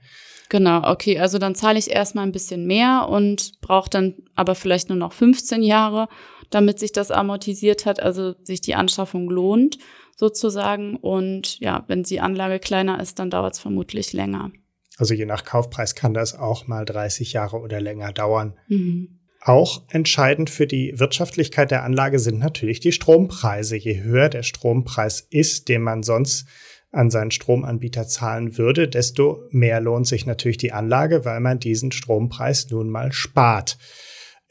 Genau, 0.49 0.83
okay, 0.91 1.17
also 1.19 1.39
dann 1.39 1.55
zahle 1.55 1.79
ich 1.79 1.89
erstmal 1.89 2.25
ein 2.25 2.31
bisschen 2.31 2.67
mehr 2.67 3.07
und 3.09 3.59
brauche 3.61 3.89
dann 3.89 4.15
aber 4.35 4.55
vielleicht 4.55 4.89
nur 4.89 4.97
noch 4.97 5.13
15 5.13 5.63
Jahre, 5.63 6.09
damit 6.53 6.79
sich 6.79 6.91
das 6.91 7.11
amortisiert 7.11 7.85
hat, 7.85 8.01
also 8.01 8.35
sich 8.43 8.61
die 8.61 8.75
Anschaffung 8.75 9.29
lohnt 9.29 9.77
sozusagen. 10.15 10.95
Und 10.95 11.59
ja, 11.59 11.83
wenn 11.87 12.03
die 12.03 12.19
Anlage 12.19 12.59
kleiner 12.59 13.01
ist, 13.01 13.19
dann 13.19 13.29
dauert 13.29 13.53
es 13.53 13.59
vermutlich 13.59 14.13
länger. 14.13 14.51
Also 14.97 15.13
je 15.13 15.25
nach 15.25 15.43
Kaufpreis 15.43 15.95
kann 15.95 16.13
das 16.13 16.37
auch 16.37 16.67
mal 16.67 16.85
30 16.85 17.33
Jahre 17.33 17.59
oder 17.59 17.81
länger 17.81 18.11
dauern. 18.11 18.53
Mhm. 18.67 19.19
Auch 19.41 19.81
entscheidend 19.89 20.49
für 20.49 20.67
die 20.67 20.97
Wirtschaftlichkeit 20.97 21.71
der 21.71 21.83
Anlage 21.83 22.19
sind 22.19 22.39
natürlich 22.39 22.79
die 22.79 22.93
Strompreise. 22.93 23.75
Je 23.75 24.01
höher 24.01 24.29
der 24.29 24.43
Strompreis 24.43 25.27
ist, 25.29 25.67
den 25.67 25.81
man 25.81 26.03
sonst 26.03 26.45
an 26.91 27.09
seinen 27.09 27.31
Stromanbieter 27.31 28.07
zahlen 28.07 28.57
würde, 28.57 28.87
desto 28.87 29.43
mehr 29.49 29.81
lohnt 29.81 30.07
sich 30.07 30.25
natürlich 30.25 30.57
die 30.57 30.71
Anlage, 30.71 31.25
weil 31.25 31.39
man 31.39 31.59
diesen 31.59 31.91
Strompreis 31.91 32.69
nun 32.69 32.89
mal 32.89 33.11
spart. 33.11 33.77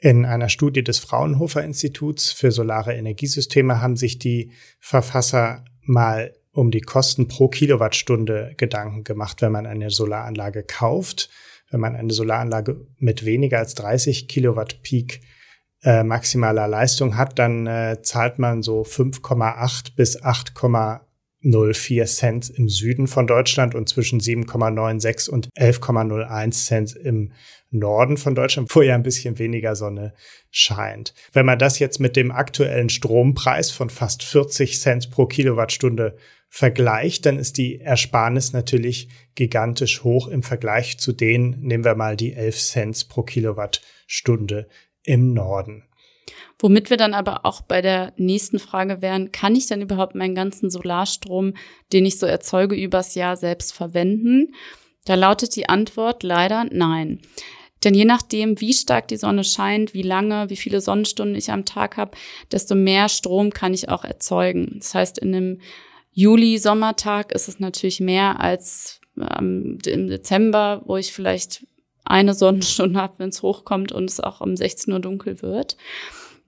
In 0.04 0.24
einer 0.24 0.48
Studie 0.48 0.82
des 0.82 0.98
Fraunhofer 0.98 1.62
Instituts 1.62 2.32
für 2.32 2.50
solare 2.50 2.92
Energiesysteme 2.92 3.80
haben 3.80 3.94
sich 3.94 4.18
die 4.18 4.50
Verfasser 4.80 5.64
mal 5.82 6.34
um 6.50 6.72
die 6.72 6.80
Kosten 6.80 7.28
pro 7.28 7.46
Kilowattstunde 7.46 8.54
Gedanken 8.56 9.04
gemacht, 9.04 9.42
wenn 9.42 9.52
man 9.52 9.64
eine 9.64 9.90
Solaranlage 9.90 10.64
kauft. 10.64 11.30
Wenn 11.70 11.78
man 11.78 11.94
eine 11.94 12.12
Solaranlage 12.12 12.84
mit 12.98 13.24
weniger 13.24 13.60
als 13.60 13.76
30 13.76 14.26
Kilowatt 14.26 14.82
Peak 14.82 15.20
äh, 15.84 16.02
maximaler 16.02 16.66
Leistung 16.66 17.16
hat, 17.16 17.38
dann 17.38 17.68
äh, 17.68 18.02
zahlt 18.02 18.40
man 18.40 18.64
so 18.64 18.82
5,8 18.82 19.94
bis 19.94 20.20
8,04 21.44 22.06
Cent 22.06 22.50
im 22.50 22.68
Süden 22.68 23.06
von 23.06 23.26
Deutschland 23.26 23.74
und 23.74 23.88
zwischen 23.88 24.20
7,96 24.20 25.30
und 25.30 25.48
11,01 25.58 26.66
Cent 26.66 26.96
im 26.96 27.32
Norden 27.70 28.16
von 28.16 28.34
Deutschland, 28.34 28.74
wo 28.74 28.82
ja 28.82 28.94
ein 28.94 29.02
bisschen 29.02 29.38
weniger 29.38 29.74
Sonne 29.74 30.12
scheint. 30.50 31.14
Wenn 31.32 31.46
man 31.46 31.58
das 31.58 31.78
jetzt 31.78 32.00
mit 32.00 32.16
dem 32.16 32.30
aktuellen 32.30 32.90
Strompreis 32.90 33.70
von 33.70 33.90
fast 33.90 34.22
40 34.22 34.80
Cent 34.80 35.10
pro 35.10 35.26
Kilowattstunde 35.26 36.16
vergleicht, 36.48 37.24
dann 37.24 37.38
ist 37.38 37.56
die 37.56 37.80
Ersparnis 37.80 38.52
natürlich 38.52 39.08
gigantisch 39.34 40.04
hoch 40.04 40.28
im 40.28 40.42
Vergleich 40.42 40.98
zu 40.98 41.12
denen, 41.12 41.58
nehmen 41.60 41.84
wir 41.84 41.94
mal 41.94 42.14
die 42.14 42.34
11 42.34 42.58
Cent 42.58 43.08
pro 43.08 43.22
Kilowattstunde 43.22 44.68
im 45.02 45.32
Norden. 45.32 45.84
Womit 46.58 46.90
wir 46.90 46.96
dann 46.96 47.14
aber 47.14 47.44
auch 47.44 47.60
bei 47.62 47.82
der 47.82 48.12
nächsten 48.16 48.58
Frage 48.58 49.02
wären, 49.02 49.32
kann 49.32 49.56
ich 49.56 49.66
denn 49.66 49.82
überhaupt 49.82 50.14
meinen 50.14 50.34
ganzen 50.34 50.70
Solarstrom, 50.70 51.54
den 51.92 52.06
ich 52.06 52.18
so 52.18 52.26
erzeuge, 52.26 52.76
übers 52.76 53.14
Jahr 53.14 53.36
selbst 53.36 53.72
verwenden? 53.72 54.54
Da 55.04 55.14
lautet 55.14 55.56
die 55.56 55.68
Antwort 55.68 56.22
leider 56.22 56.66
nein. 56.70 57.20
Denn 57.82 57.94
je 57.94 58.04
nachdem, 58.04 58.60
wie 58.60 58.72
stark 58.72 59.08
die 59.08 59.16
Sonne 59.16 59.42
scheint, 59.42 59.92
wie 59.92 60.02
lange, 60.02 60.50
wie 60.50 60.56
viele 60.56 60.80
Sonnenstunden 60.80 61.34
ich 61.34 61.50
am 61.50 61.64
Tag 61.64 61.96
habe, 61.96 62.16
desto 62.52 62.74
mehr 62.74 63.08
Strom 63.08 63.50
kann 63.50 63.74
ich 63.74 63.88
auch 63.88 64.04
erzeugen. 64.04 64.76
Das 64.78 64.94
heißt, 64.94 65.18
in 65.18 65.34
einem 65.34 65.60
Juli-Sommertag 66.12 67.32
ist 67.32 67.48
es 67.48 67.58
natürlich 67.58 67.98
mehr 67.98 68.38
als 68.38 69.00
ähm, 69.18 69.78
im 69.84 70.08
Dezember, 70.08 70.82
wo 70.84 70.96
ich 70.96 71.12
vielleicht 71.12 71.66
eine 72.12 72.34
Sonnenstunde 72.34 73.00
habe, 73.00 73.14
wenn 73.18 73.30
es 73.30 73.42
hochkommt 73.42 73.90
und 73.90 74.08
es 74.08 74.20
auch 74.20 74.40
um 74.40 74.56
16 74.56 74.92
Uhr 74.92 75.00
dunkel 75.00 75.42
wird. 75.42 75.76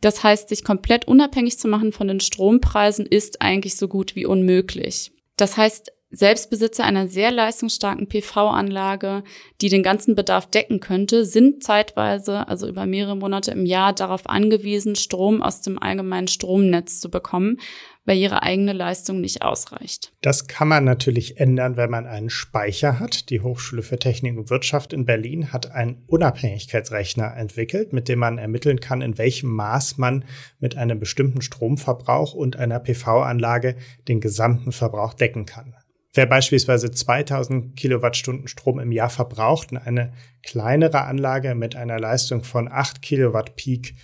Das 0.01 0.23
heißt, 0.23 0.51
sich 0.51 0.63
komplett 0.63 1.09
unabhängig 1.09 1.59
zu 1.59 1.67
machen 1.67 1.91
von 1.91 2.09
den 2.09 2.21
Strompreisen 2.21 3.07
ist 3.07 3.41
eigentlich 3.41 3.77
so 3.77 3.89
gut 3.89 4.15
wie 4.15 4.27
unmöglich. 4.27 5.13
Das 5.37 5.57
heißt, 5.57 5.91
Selbstbesitzer 6.15 6.85
einer 6.85 7.09
sehr 7.09 7.31
leistungsstarken 7.31 8.09
PV-Anlage, 8.09 9.25
die 9.61 9.69
den 9.69 9.83
ganzen 9.83 10.15
Bedarf 10.15 10.47
decken 10.47 10.81
könnte, 10.81 11.25
sind 11.25 11.63
zeitweise, 11.63 12.49
also 12.49 12.69
über 12.69 12.87
mehrere 12.87 13.17
Monate 13.17 13.51
im 13.51 13.67
Jahr, 13.67 13.93
darauf 13.93 14.29
angewiesen, 14.29 14.97
Strom 14.97 15.43
aus 15.43 15.61
dem 15.61 15.83
allgemeinen 15.83 16.29
Stromnetz 16.29 17.01
zu 17.01 17.11
bekommen, 17.11 17.59
weil 18.05 18.19
ihre 18.19 18.43
eigene 18.43 18.73
Leistung 18.73 19.21
nicht 19.21 19.43
ausreicht. 19.43 20.13
Das 20.21 20.47
kann 20.47 20.69
man 20.69 20.85
natürlich 20.85 21.39
ändern, 21.39 21.77
wenn 21.77 21.91
man 21.91 22.07
einen 22.07 22.31
Speicher 22.31 23.01
hat. 23.01 23.31
Die 23.31 23.41
Hochschule 23.41 23.83
für 23.83 23.99
Technik 23.99 24.37
und 24.37 24.51
Wirtschaft 24.51 24.93
in 24.93 25.07
Berlin 25.07 25.53
hat 25.53 25.73
einen 25.73 26.05
Unabhängigkeitsrechner 26.07 27.35
entwickelt, 27.37 27.93
mit 27.93 28.09
dem 28.09 28.19
man 28.19 28.39
ermitteln 28.39 28.81
kann, 28.81 29.01
in 29.01 29.19
welchem 29.19 29.51
Maß 29.51 29.99
man 29.99 30.25
mit 30.61 30.77
einem 30.77 31.01
bestimmten 31.01 31.41
Stromverbrauch 31.41 32.35
und 32.35 32.57
einer 32.57 32.79
PV-Anlage 32.79 33.77
den 34.07 34.21
gesamten 34.21 34.73
Verbrauch 34.73 35.15
decken 35.15 35.47
kann. 35.47 35.75
Wer 36.15 36.27
beispielsweise 36.27 36.93
2000 36.93 37.77
Kilowattstunden 37.77 38.47
Strom 38.47 38.79
im 38.79 38.93
Jahr 38.93 39.11
verbraucht 39.11 39.73
und 39.73 39.79
eine 39.79 40.13
kleinere 40.45 41.03
Anlage 41.03 41.57
mit 41.57 41.75
einer 41.75 41.99
Leistung 41.99 42.45
von 42.45 42.71
8 42.71 43.03
Kilowatt 43.03 43.57
Peak 43.57 43.97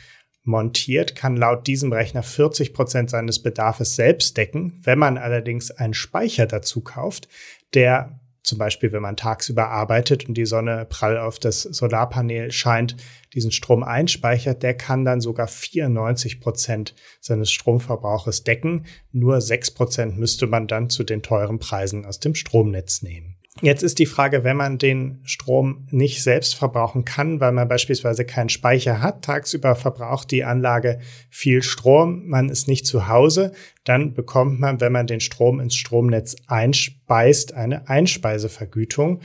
montiert, 0.43 1.15
kann 1.15 1.37
laut 1.37 1.67
diesem 1.67 1.93
Rechner 1.93 2.25
40 2.25 2.75
Prozent 2.75 3.11
seines 3.11 3.43
Bedarfs 3.43 3.95
selbst 3.95 4.37
decken. 4.37 4.81
Wenn 4.83 4.99
man 4.99 5.19
allerdings 5.19 5.71
einen 5.71 5.95
Speicher 5.95 6.47
dazu 6.47 6.81
kauft, 6.81 7.29
der 7.75 8.20
zum 8.43 8.59
Beispiel, 8.59 8.93
wenn 8.93 9.03
man 9.03 9.17
tagsüber 9.17 9.69
arbeitet 9.69 10.29
und 10.29 10.35
die 10.35 10.47
Sonne 10.47 10.87
prall 10.89 11.19
auf 11.19 11.39
das 11.39 11.63
Solarpanel 11.63 12.51
scheint, 12.53 12.97
diesen 13.35 13.53
Strom 13.53 13.83
einspeichert, 13.83 14.63
der 14.63 14.75
kann 14.75 15.05
dann 15.05 15.21
sogar 15.21 15.47
94 15.47 16.41
Prozent 16.41 16.95
seines 17.21 17.51
Stromverbrauches 17.51 18.45
decken. 18.45 18.87
Nur 19.13 19.41
6 19.41 19.73
Prozent 19.73 20.19
müsste 20.19 20.47
man 20.47 20.67
dann 20.67 20.91
zu 20.91 21.05
den 21.05 21.23
teuren 21.23 21.59
Preisen 21.59 22.07
aus 22.07 22.21
dem 22.21 22.35
Stromnetz 22.35 23.03
nehmen. 23.03 23.40
Jetzt 23.63 23.83
ist 23.83 23.99
die 23.99 24.07
Frage, 24.07 24.43
wenn 24.43 24.57
man 24.57 24.79
den 24.79 25.21
Strom 25.25 25.87
nicht 25.91 26.23
selbst 26.23 26.55
verbrauchen 26.55 27.05
kann, 27.05 27.41
weil 27.41 27.53
man 27.53 27.69
beispielsweise 27.69 28.25
keinen 28.25 28.49
Speicher 28.49 29.03
hat, 29.03 29.23
tagsüber 29.23 29.77
verbraucht 29.77 30.31
die 30.31 30.45
Anlage 30.45 31.01
viel 31.29 31.63
Strom, 31.63 32.27
man 32.27 32.49
ist 32.49 32.69
nicht 32.69 32.87
zu 32.87 33.09
Hause, 33.09 33.53
dann 33.85 34.15
bekommt 34.15 34.61
man, 34.61 34.81
wenn 34.81 34.93
man 34.93 35.07
den 35.07 35.21
Strom 35.21 35.61
ins 35.61 35.77
Stromnetz 35.77 36.37
einspeist, 36.47 37.53
eine 37.53 37.89
Einspeisevergütung. 37.89 39.21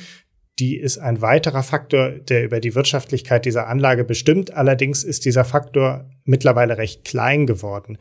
Die 0.59 0.77
ist 0.77 0.97
ein 0.97 1.21
weiterer 1.21 1.63
Faktor, 1.63 2.11
der 2.11 2.43
über 2.43 2.59
die 2.59 2.75
Wirtschaftlichkeit 2.75 3.45
dieser 3.45 3.67
Anlage 3.67 4.03
bestimmt. 4.03 4.53
Allerdings 4.53 5.03
ist 5.03 5.25
dieser 5.25 5.45
Faktor 5.45 6.09
mittlerweile 6.23 6.77
recht 6.77 7.03
klein 7.05 7.45
geworden. 7.45 7.97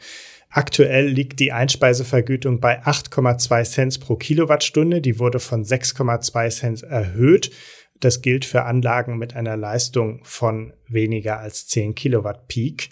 Aktuell 0.56 1.08
liegt 1.08 1.40
die 1.40 1.50
Einspeisevergütung 1.50 2.60
bei 2.60 2.80
8,2 2.80 3.64
Cent 3.64 3.98
pro 3.98 4.14
Kilowattstunde. 4.14 5.00
Die 5.00 5.18
wurde 5.18 5.40
von 5.40 5.64
6,2 5.64 6.50
Cent 6.50 6.82
erhöht. 6.84 7.50
Das 7.98 8.22
gilt 8.22 8.44
für 8.44 8.62
Anlagen 8.62 9.18
mit 9.18 9.34
einer 9.34 9.56
Leistung 9.56 10.20
von 10.22 10.72
weniger 10.86 11.40
als 11.40 11.66
10 11.66 11.96
Kilowatt 11.96 12.46
Peak. 12.46 12.90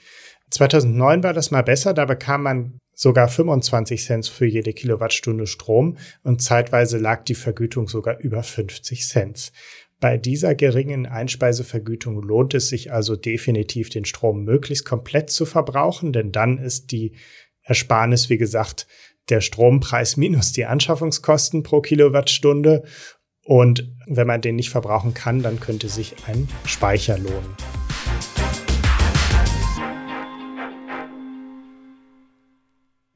2009 0.50 1.23
war 1.23 1.35
das 1.35 1.52
mal 1.52 1.62
besser. 1.62 1.95
Da 1.95 2.04
bekam 2.04 2.42
man 2.42 2.78
sogar 2.97 3.28
25 3.28 4.07
Cent 4.07 4.26
für 4.26 4.47
jede 4.47 4.73
Kilowattstunde 4.73 5.47
Strom 5.47 5.99
und 6.25 6.42
zeitweise 6.42 6.99
lag 6.99 7.23
die 7.23 7.37
Vergütung 7.37 7.87
sogar 7.87 8.19
über 8.19 8.42
50 8.42 9.07
Cent. 9.07 9.52
Bei 10.02 10.19
dieser 10.19 10.57
geringen 10.57 11.07
Einspeisevergütung 11.07 12.21
lohnt 12.23 12.54
es 12.54 12.69
sich 12.69 12.92
also 12.92 13.14
definitiv, 13.14 13.88
den 13.88 14.04
Strom 14.04 14.42
möglichst 14.42 14.85
komplett 14.85 15.31
zu 15.31 15.47
verbrauchen, 15.47 16.12
denn 16.12 16.33
dann 16.33 16.59
ist 16.59 16.90
die 16.90 17.12
Ersparnis, 17.62 18.28
wie 18.28 18.38
gesagt, 18.38 18.87
der 19.28 19.40
Strompreis 19.40 20.16
minus 20.16 20.52
die 20.52 20.64
Anschaffungskosten 20.64 21.62
pro 21.62 21.81
Kilowattstunde. 21.81 22.85
Und 23.45 23.92
wenn 24.07 24.26
man 24.26 24.40
den 24.40 24.57
nicht 24.57 24.71
verbrauchen 24.71 25.14
kann, 25.14 25.42
dann 25.42 25.59
könnte 25.59 25.88
sich 25.88 26.14
ein 26.26 26.49
Speicher 26.64 27.19
lohnen. 27.19 27.57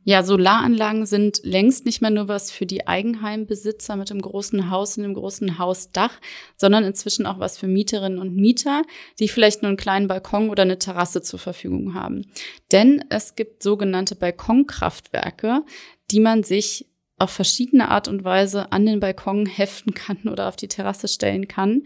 Ja, 0.09 0.23
Solaranlagen 0.23 1.05
sind 1.05 1.41
längst 1.43 1.85
nicht 1.85 2.01
mehr 2.01 2.13
nur 2.13 2.29
was 2.29 2.53
für 2.53 2.65
die 2.65 2.87
Eigenheimbesitzer 2.87 3.97
mit 3.97 4.09
dem 4.11 4.23
großen 4.23 4.71
Haus 4.71 4.97
und 4.97 5.03
dem 5.03 5.15
großen 5.15 5.59
Hausdach, 5.59 6.13
sondern 6.57 6.85
inzwischen 6.85 7.27
auch 7.27 7.41
was 7.41 7.59
für 7.59 7.67
Mieterinnen 7.67 8.21
und 8.21 8.37
Mieter, 8.37 8.83
die 9.19 9.27
vielleicht 9.27 9.63
nur 9.63 9.71
einen 9.71 9.77
kleinen 9.77 10.07
Balkon 10.07 10.49
oder 10.49 10.63
eine 10.63 10.79
Terrasse 10.79 11.23
zur 11.23 11.41
Verfügung 11.41 11.95
haben. 11.95 12.23
Denn 12.71 13.05
es 13.09 13.35
gibt 13.35 13.65
sogenannte 13.65 14.15
Balkonkraftwerke, 14.15 15.65
die 16.13 16.21
man 16.21 16.45
sich 16.45 16.87
auf 17.19 17.31
verschiedene 17.31 17.89
Art 17.89 18.07
und 18.07 18.23
Weise 18.23 18.71
an 18.71 18.87
den 18.87 19.01
Balkon 19.01 19.45
heften 19.45 19.93
kann 19.93 20.29
oder 20.29 20.47
auf 20.47 20.55
die 20.55 20.69
Terrasse 20.69 21.09
stellen 21.09 21.49
kann. 21.49 21.83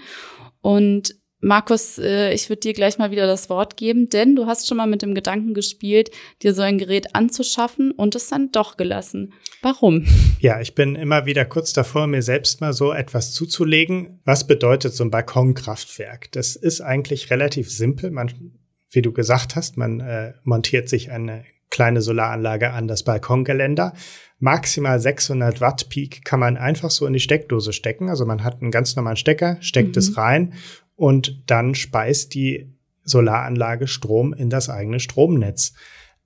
Und 0.60 1.14
Markus, 1.40 1.98
äh, 1.98 2.34
ich 2.34 2.50
würde 2.50 2.60
dir 2.60 2.72
gleich 2.74 2.98
mal 2.98 3.10
wieder 3.10 3.26
das 3.26 3.48
Wort 3.48 3.78
geben, 3.78 4.10
denn 4.10 4.36
du 4.36 4.46
hast 4.46 4.68
schon 4.68 4.76
mal 4.76 4.86
mit 4.86 5.00
dem 5.00 5.14
Gedanken 5.14 5.54
gespielt, 5.54 6.10
dir 6.42 6.52
so 6.52 6.60
ein 6.60 6.76
Gerät 6.76 7.14
anzuschaffen 7.14 7.92
und 7.92 8.14
es 8.14 8.28
dann 8.28 8.52
doch 8.52 8.76
gelassen. 8.76 9.32
Warum? 9.62 10.06
Ja, 10.40 10.58
ich 10.58 10.74
bin 10.74 10.96
immer 10.96 11.26
wieder 11.26 11.44
kurz 11.44 11.74
davor, 11.74 12.06
mir 12.06 12.22
selbst 12.22 12.62
mal 12.62 12.72
so 12.72 12.94
etwas 12.94 13.32
zuzulegen. 13.32 14.20
Was 14.24 14.46
bedeutet 14.46 14.94
so 14.94 15.04
ein 15.04 15.10
Balkonkraftwerk? 15.10 16.32
Das 16.32 16.56
ist 16.56 16.80
eigentlich 16.80 17.30
relativ 17.30 17.70
simpel. 17.70 18.10
Man, 18.10 18.32
wie 18.90 19.02
du 19.02 19.12
gesagt 19.12 19.54
hast, 19.54 19.76
man 19.76 20.00
äh, 20.00 20.32
montiert 20.42 20.88
sich 20.88 21.10
eine 21.10 21.44
kleine 21.68 22.00
Solaranlage 22.00 22.70
an 22.70 22.88
das 22.88 23.02
Balkongeländer. 23.02 23.92
Maximal 24.38 24.98
600 24.98 25.60
Watt 25.60 25.90
Peak 25.90 26.24
kann 26.24 26.40
man 26.40 26.56
einfach 26.56 26.90
so 26.90 27.06
in 27.06 27.12
die 27.12 27.20
Steckdose 27.20 27.74
stecken. 27.74 28.08
Also 28.08 28.24
man 28.24 28.42
hat 28.42 28.62
einen 28.62 28.70
ganz 28.70 28.96
normalen 28.96 29.18
Stecker, 29.18 29.58
steckt 29.60 29.94
mhm. 29.96 29.98
es 29.98 30.16
rein 30.16 30.54
und 31.00 31.40
dann 31.46 31.74
speist 31.74 32.34
die 32.34 32.74
Solaranlage 33.04 33.86
Strom 33.86 34.34
in 34.34 34.50
das 34.50 34.68
eigene 34.68 35.00
Stromnetz 35.00 35.72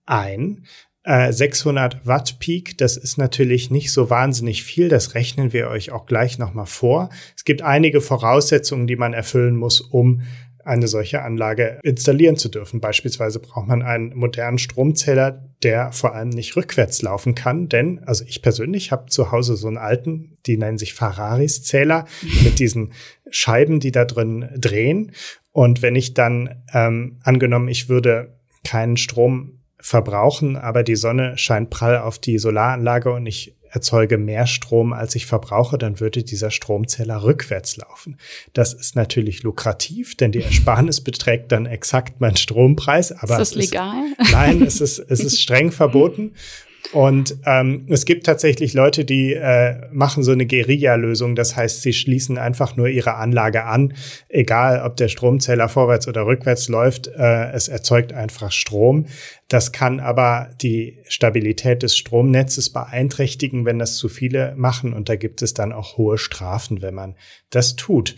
ein. 0.05 0.65
600 1.07 1.95
äh, 1.95 1.99
Watt 2.05 2.39
Peak, 2.41 2.77
das 2.79 2.97
ist 2.97 3.17
natürlich 3.17 3.71
nicht 3.71 3.93
so 3.93 4.11
wahnsinnig 4.11 4.65
viel, 4.65 4.89
das 4.89 5.15
rechnen 5.15 5.53
wir 5.53 5.69
euch 5.69 5.93
auch 5.93 6.07
gleich 6.07 6.39
nochmal 6.39 6.67
vor. 6.67 7.11
Es 7.37 7.45
gibt 7.45 7.63
einige 7.63 8.01
Voraussetzungen, 8.01 8.89
die 8.89 8.97
man 8.97 9.13
erfüllen 9.13 9.55
muss, 9.55 9.81
um 9.81 10.23
eine 10.65 10.89
solche 10.89 11.23
Anlage 11.23 11.79
installieren 11.83 12.37
zu 12.37 12.49
dürfen. 12.49 12.81
Beispielsweise 12.81 13.39
braucht 13.41 13.69
man 13.69 13.83
einen 13.83 14.15
modernen 14.15 14.59
Stromzähler, 14.59 15.45
der 15.63 15.93
vor 15.93 16.15
allem 16.15 16.31
nicht 16.31 16.57
rückwärts 16.57 17.03
laufen 17.03 17.35
kann, 17.35 17.69
denn, 17.69 18.01
also 18.05 18.25
ich 18.27 18.43
persönlich 18.43 18.93
habe 18.93 19.07
zu 19.07 19.33
Hause 19.33 19.57
so 19.57 19.69
einen 19.69 19.79
alten, 19.79 20.39
die 20.47 20.57
nennen 20.57 20.79
sich 20.79 20.95
Ferraris 20.95 21.63
Zähler 21.63 22.07
mit 22.43 22.59
diesen 22.59 22.93
Scheiben, 23.31 23.81
die 23.81 23.93
da 23.93 24.05
drin 24.05 24.49
drehen. 24.57 25.13
Und 25.53 25.83
wenn 25.83 25.97
ich 25.97 26.15
dann, 26.15 26.63
ähm, 26.73 27.19
angenommen, 27.23 27.69
ich 27.69 27.89
würde 27.89 28.39
keinen 28.65 28.97
Strom 28.97 29.61
verbrauchen, 29.85 30.57
aber 30.57 30.83
die 30.83 30.97
Sonne 30.97 31.37
scheint 31.37 31.69
prall 31.69 31.99
auf 31.99 32.19
die 32.19 32.39
Solaranlage 32.39 33.13
und 33.13 33.27
ich 33.27 33.55
erzeuge 33.71 34.17
mehr 34.17 34.47
Strom, 34.47 34.95
als 34.95 35.15
ich 35.15 35.27
verbrauche, 35.27 35.77
dann 35.77 36.01
würde 36.01 36.23
dieser 36.23 36.51
Stromzähler 36.51 37.23
rückwärts 37.23 37.77
laufen. 37.77 38.17
Das 38.55 38.73
ist 38.73 38.97
natürlich 38.97 39.43
lukrativ, 39.43 40.17
denn 40.17 40.33
die 40.33 40.41
Ersparnis 40.41 41.01
beträgt 41.05 41.53
dann 41.53 41.67
exakt 41.67 42.19
meinen 42.19 42.37
Strompreis. 42.37 43.13
Aber 43.13 43.35
ist 43.35 43.51
das 43.51 43.55
legal? 43.57 44.05
Ist, 44.19 44.33
nein, 44.33 44.63
es 44.63 44.81
ist, 44.81 45.01
es 45.01 45.21
ist 45.21 45.43
streng 45.43 45.71
verboten. 45.71 46.33
Und 46.93 47.37
ähm, 47.47 47.87
es 47.89 48.05
gibt 48.05 48.27
tatsächlich 48.27 48.75
Leute, 48.75 49.05
die 49.05 49.33
äh, 49.33 49.89
machen 49.91 50.23
so 50.23 50.33
eine 50.33 50.47
Guerilla-Lösung. 50.47 51.35
Das 51.35 51.57
heißt, 51.57 51.83
sie 51.83 51.93
schließen 51.93 52.39
einfach 52.39 52.77
nur 52.77 52.89
ihre 52.89 53.15
Anlage 53.15 53.65
an, 53.65 53.95
egal 54.29 54.83
ob 54.85 54.97
der 54.97 55.09
Stromzähler 55.09 55.69
vorwärts 55.69 56.07
oder 56.07 56.27
rückwärts 56.27 56.69
läuft. 56.69 57.09
Äh, 57.09 57.51
es 57.53 57.69
erzeugt 57.69 58.13
einfach 58.13 58.53
Strom. 58.53 59.07
Das 59.49 59.73
kann 59.73 59.99
aber 59.99 60.51
die 60.61 60.99
Stabilität 61.09 61.83
des 61.83 61.97
Stromnetzes 61.97 62.71
beeinträchtigen, 62.71 63.65
wenn 63.65 63.79
das 63.79 63.97
zu 63.97 64.09
viele 64.09 64.55
machen. 64.57 64.93
Und 64.93 65.09
da 65.09 65.17
gibt 65.17 65.43
es 65.43 65.55
dann 65.55 65.73
auch 65.73 65.97
hohe 65.97 66.19
Strafen, 66.19 66.83
wenn 66.83 66.95
man 66.95 67.17
das 67.51 67.77
tut. 67.77 68.15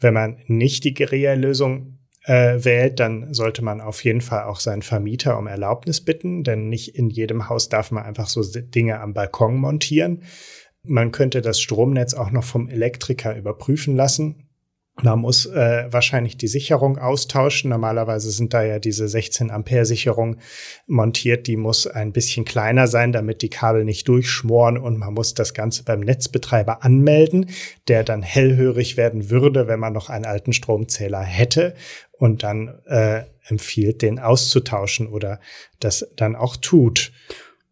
Wenn 0.00 0.14
man 0.14 0.38
nicht 0.46 0.84
die 0.84 0.94
Guerilla-Lösung 0.94 1.98
äh, 2.24 2.64
wählt, 2.64 3.00
dann 3.00 3.32
sollte 3.34 3.62
man 3.62 3.80
auf 3.80 4.02
jeden 4.04 4.20
Fall 4.20 4.44
auch 4.44 4.60
seinen 4.60 4.82
Vermieter 4.82 5.38
um 5.38 5.46
Erlaubnis 5.46 6.00
bitten, 6.00 6.42
denn 6.42 6.68
nicht 6.68 6.96
in 6.96 7.10
jedem 7.10 7.48
Haus 7.48 7.68
darf 7.68 7.90
man 7.90 8.04
einfach 8.04 8.28
so 8.28 8.42
Dinge 8.42 9.00
am 9.00 9.14
Balkon 9.14 9.56
montieren. 9.56 10.22
Man 10.82 11.12
könnte 11.12 11.40
das 11.40 11.60
Stromnetz 11.60 12.14
auch 12.14 12.30
noch 12.30 12.44
vom 12.44 12.68
Elektriker 12.68 13.36
überprüfen 13.36 13.96
lassen. 13.96 14.43
Man 15.02 15.18
muss 15.18 15.46
äh, 15.46 15.86
wahrscheinlich 15.90 16.36
die 16.36 16.46
Sicherung 16.46 16.98
austauschen. 16.98 17.70
Normalerweise 17.70 18.30
sind 18.30 18.54
da 18.54 18.62
ja 18.62 18.78
diese 18.78 19.08
16 19.08 19.50
Ampere 19.50 19.84
Sicherung 19.84 20.36
montiert. 20.86 21.48
Die 21.48 21.56
muss 21.56 21.88
ein 21.88 22.12
bisschen 22.12 22.44
kleiner 22.44 22.86
sein, 22.86 23.12
damit 23.12 23.42
die 23.42 23.50
Kabel 23.50 23.84
nicht 23.84 24.06
durchschmoren 24.06 24.78
und 24.78 24.96
man 24.98 25.12
muss 25.12 25.34
das 25.34 25.52
Ganze 25.52 25.82
beim 25.82 26.00
Netzbetreiber 26.00 26.84
anmelden, 26.84 27.50
der 27.88 28.04
dann 28.04 28.22
hellhörig 28.22 28.96
werden 28.96 29.30
würde, 29.30 29.66
wenn 29.66 29.80
man 29.80 29.92
noch 29.92 30.10
einen 30.10 30.26
alten 30.26 30.52
Stromzähler 30.52 31.22
hätte 31.22 31.74
und 32.12 32.44
dann 32.44 32.78
äh, 32.86 33.24
empfiehlt, 33.48 34.00
den 34.00 34.20
auszutauschen 34.20 35.08
oder 35.08 35.40
das 35.80 36.06
dann 36.14 36.36
auch 36.36 36.56
tut. 36.56 37.10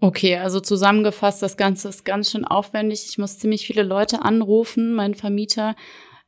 Okay, 0.00 0.36
also 0.36 0.58
zusammengefasst, 0.58 1.40
das 1.40 1.56
Ganze 1.56 1.88
ist 1.88 2.04
ganz 2.04 2.32
schön 2.32 2.44
aufwendig. 2.44 3.06
Ich 3.08 3.18
muss 3.18 3.38
ziemlich 3.38 3.64
viele 3.64 3.84
Leute 3.84 4.22
anrufen. 4.22 4.92
Mein 4.92 5.14
Vermieter 5.14 5.76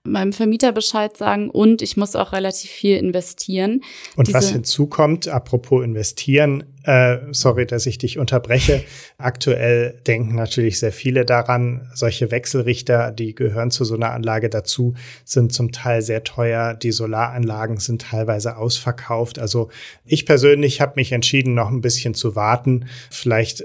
meinem 0.05 0.35
Vermieter 0.35 0.73
Bescheid 0.73 1.17
sagen 1.17 1.49
und 1.49 1.81
ich 1.81 1.97
muss 1.97 2.14
auch 2.14 2.33
relativ 2.33 2.71
viel 2.71 2.99
investieren. 2.99 3.83
Und 4.17 4.29
Diese 4.29 4.37
was 4.37 4.51
hinzukommt, 4.51 5.29
apropos 5.29 5.83
investieren, 5.83 6.64
äh, 6.85 7.19
sorry, 7.31 7.67
dass 7.67 7.87
ich 7.87 7.97
dich 7.97 8.19
unterbreche. 8.19 8.85
Aktuell 9.17 9.99
denken 10.07 10.35
natürlich 10.35 10.79
sehr 10.79 10.93
viele 10.93 11.25
daran, 11.25 11.88
solche 11.95 12.31
Wechselrichter, 12.31 13.12
die 13.12 13.35
gehören 13.35 13.71
zu 13.71 13.85
so 13.87 13.95
einer 13.95 14.11
Anlage 14.11 14.51
dazu, 14.51 14.95
sind 15.25 15.55
zum 15.55 15.73
Teil 15.73 16.03
sehr 16.03 16.23
teuer. 16.23 16.75
Die 16.75 16.93
Solaranlagen 16.93 17.79
sind 17.79 18.03
teilweise 18.03 18.59
ausverkauft. 18.59 19.38
Also 19.38 19.71
ich 20.05 20.27
persönlich 20.27 20.83
habe 20.83 20.93
mich 20.97 21.12
entschieden, 21.12 21.55
noch 21.55 21.71
ein 21.71 21.81
bisschen 21.81 22.12
zu 22.12 22.37
warten. 22.37 22.87
Vielleicht 23.11 23.64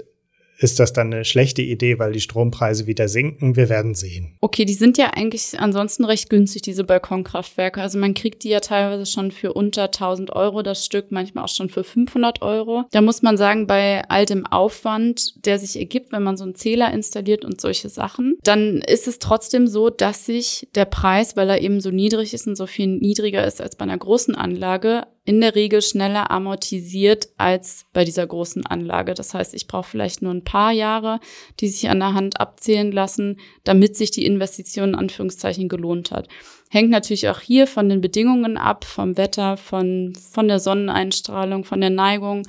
ist 0.60 0.78
das 0.78 0.92
dann 0.92 1.12
eine 1.12 1.24
schlechte 1.24 1.62
Idee, 1.62 1.98
weil 1.98 2.12
die 2.12 2.20
Strompreise 2.20 2.86
wieder 2.86 3.08
sinken? 3.08 3.56
Wir 3.56 3.68
werden 3.68 3.94
sehen. 3.94 4.36
Okay, 4.40 4.64
die 4.64 4.74
sind 4.74 4.98
ja 4.98 5.10
eigentlich 5.14 5.58
ansonsten 5.58 6.04
recht 6.04 6.28
günstig, 6.28 6.62
diese 6.62 6.84
Balkonkraftwerke. 6.84 7.80
Also 7.80 7.98
man 7.98 8.14
kriegt 8.14 8.44
die 8.44 8.50
ja 8.50 8.60
teilweise 8.60 9.06
schon 9.06 9.30
für 9.30 9.54
unter 9.54 9.84
1000 9.84 10.30
Euro 10.36 10.62
das 10.62 10.84
Stück, 10.84 11.06
manchmal 11.10 11.44
auch 11.44 11.48
schon 11.48 11.70
für 11.70 11.82
500 11.82 12.42
Euro. 12.42 12.84
Da 12.90 13.00
muss 13.00 13.22
man 13.22 13.38
sagen, 13.38 13.66
bei 13.66 14.02
all 14.08 14.26
dem 14.26 14.46
Aufwand, 14.46 15.44
der 15.46 15.58
sich 15.58 15.78
ergibt, 15.78 16.12
wenn 16.12 16.22
man 16.22 16.36
so 16.36 16.44
einen 16.44 16.54
Zähler 16.54 16.92
installiert 16.92 17.44
und 17.44 17.60
solche 17.60 17.88
Sachen, 17.88 18.36
dann 18.42 18.82
ist 18.82 19.08
es 19.08 19.18
trotzdem 19.18 19.66
so, 19.66 19.88
dass 19.88 20.26
sich 20.26 20.68
der 20.74 20.84
Preis, 20.84 21.36
weil 21.36 21.48
er 21.48 21.62
eben 21.62 21.80
so 21.80 21.90
niedrig 21.90 22.34
ist 22.34 22.46
und 22.46 22.56
so 22.56 22.66
viel 22.66 22.86
niedriger 22.86 23.46
ist 23.46 23.62
als 23.62 23.76
bei 23.76 23.84
einer 23.84 23.98
großen 23.98 24.34
Anlage, 24.34 25.06
in 25.30 25.40
der 25.40 25.54
Regel 25.54 25.80
schneller 25.80 26.32
amortisiert 26.32 27.28
als 27.38 27.86
bei 27.92 28.04
dieser 28.04 28.26
großen 28.26 28.66
Anlage. 28.66 29.14
Das 29.14 29.32
heißt, 29.32 29.54
ich 29.54 29.68
brauche 29.68 29.88
vielleicht 29.88 30.22
nur 30.22 30.34
ein 30.34 30.42
paar 30.42 30.72
Jahre, 30.72 31.20
die 31.60 31.68
sich 31.68 31.88
an 31.88 32.00
der 32.00 32.14
Hand 32.14 32.40
abzählen 32.40 32.90
lassen, 32.90 33.38
damit 33.62 33.96
sich 33.96 34.10
die 34.10 34.26
Investition 34.26 34.88
in 34.88 34.94
Anführungszeichen 34.96 35.68
gelohnt 35.68 36.10
hat. 36.10 36.26
Hängt 36.68 36.90
natürlich 36.90 37.28
auch 37.28 37.38
hier 37.38 37.68
von 37.68 37.88
den 37.88 38.00
Bedingungen 38.00 38.56
ab, 38.56 38.84
vom 38.84 39.16
Wetter, 39.16 39.56
von, 39.56 40.14
von 40.32 40.48
der 40.48 40.58
Sonneneinstrahlung, 40.58 41.62
von 41.62 41.80
der 41.80 41.90
Neigung, 41.90 42.42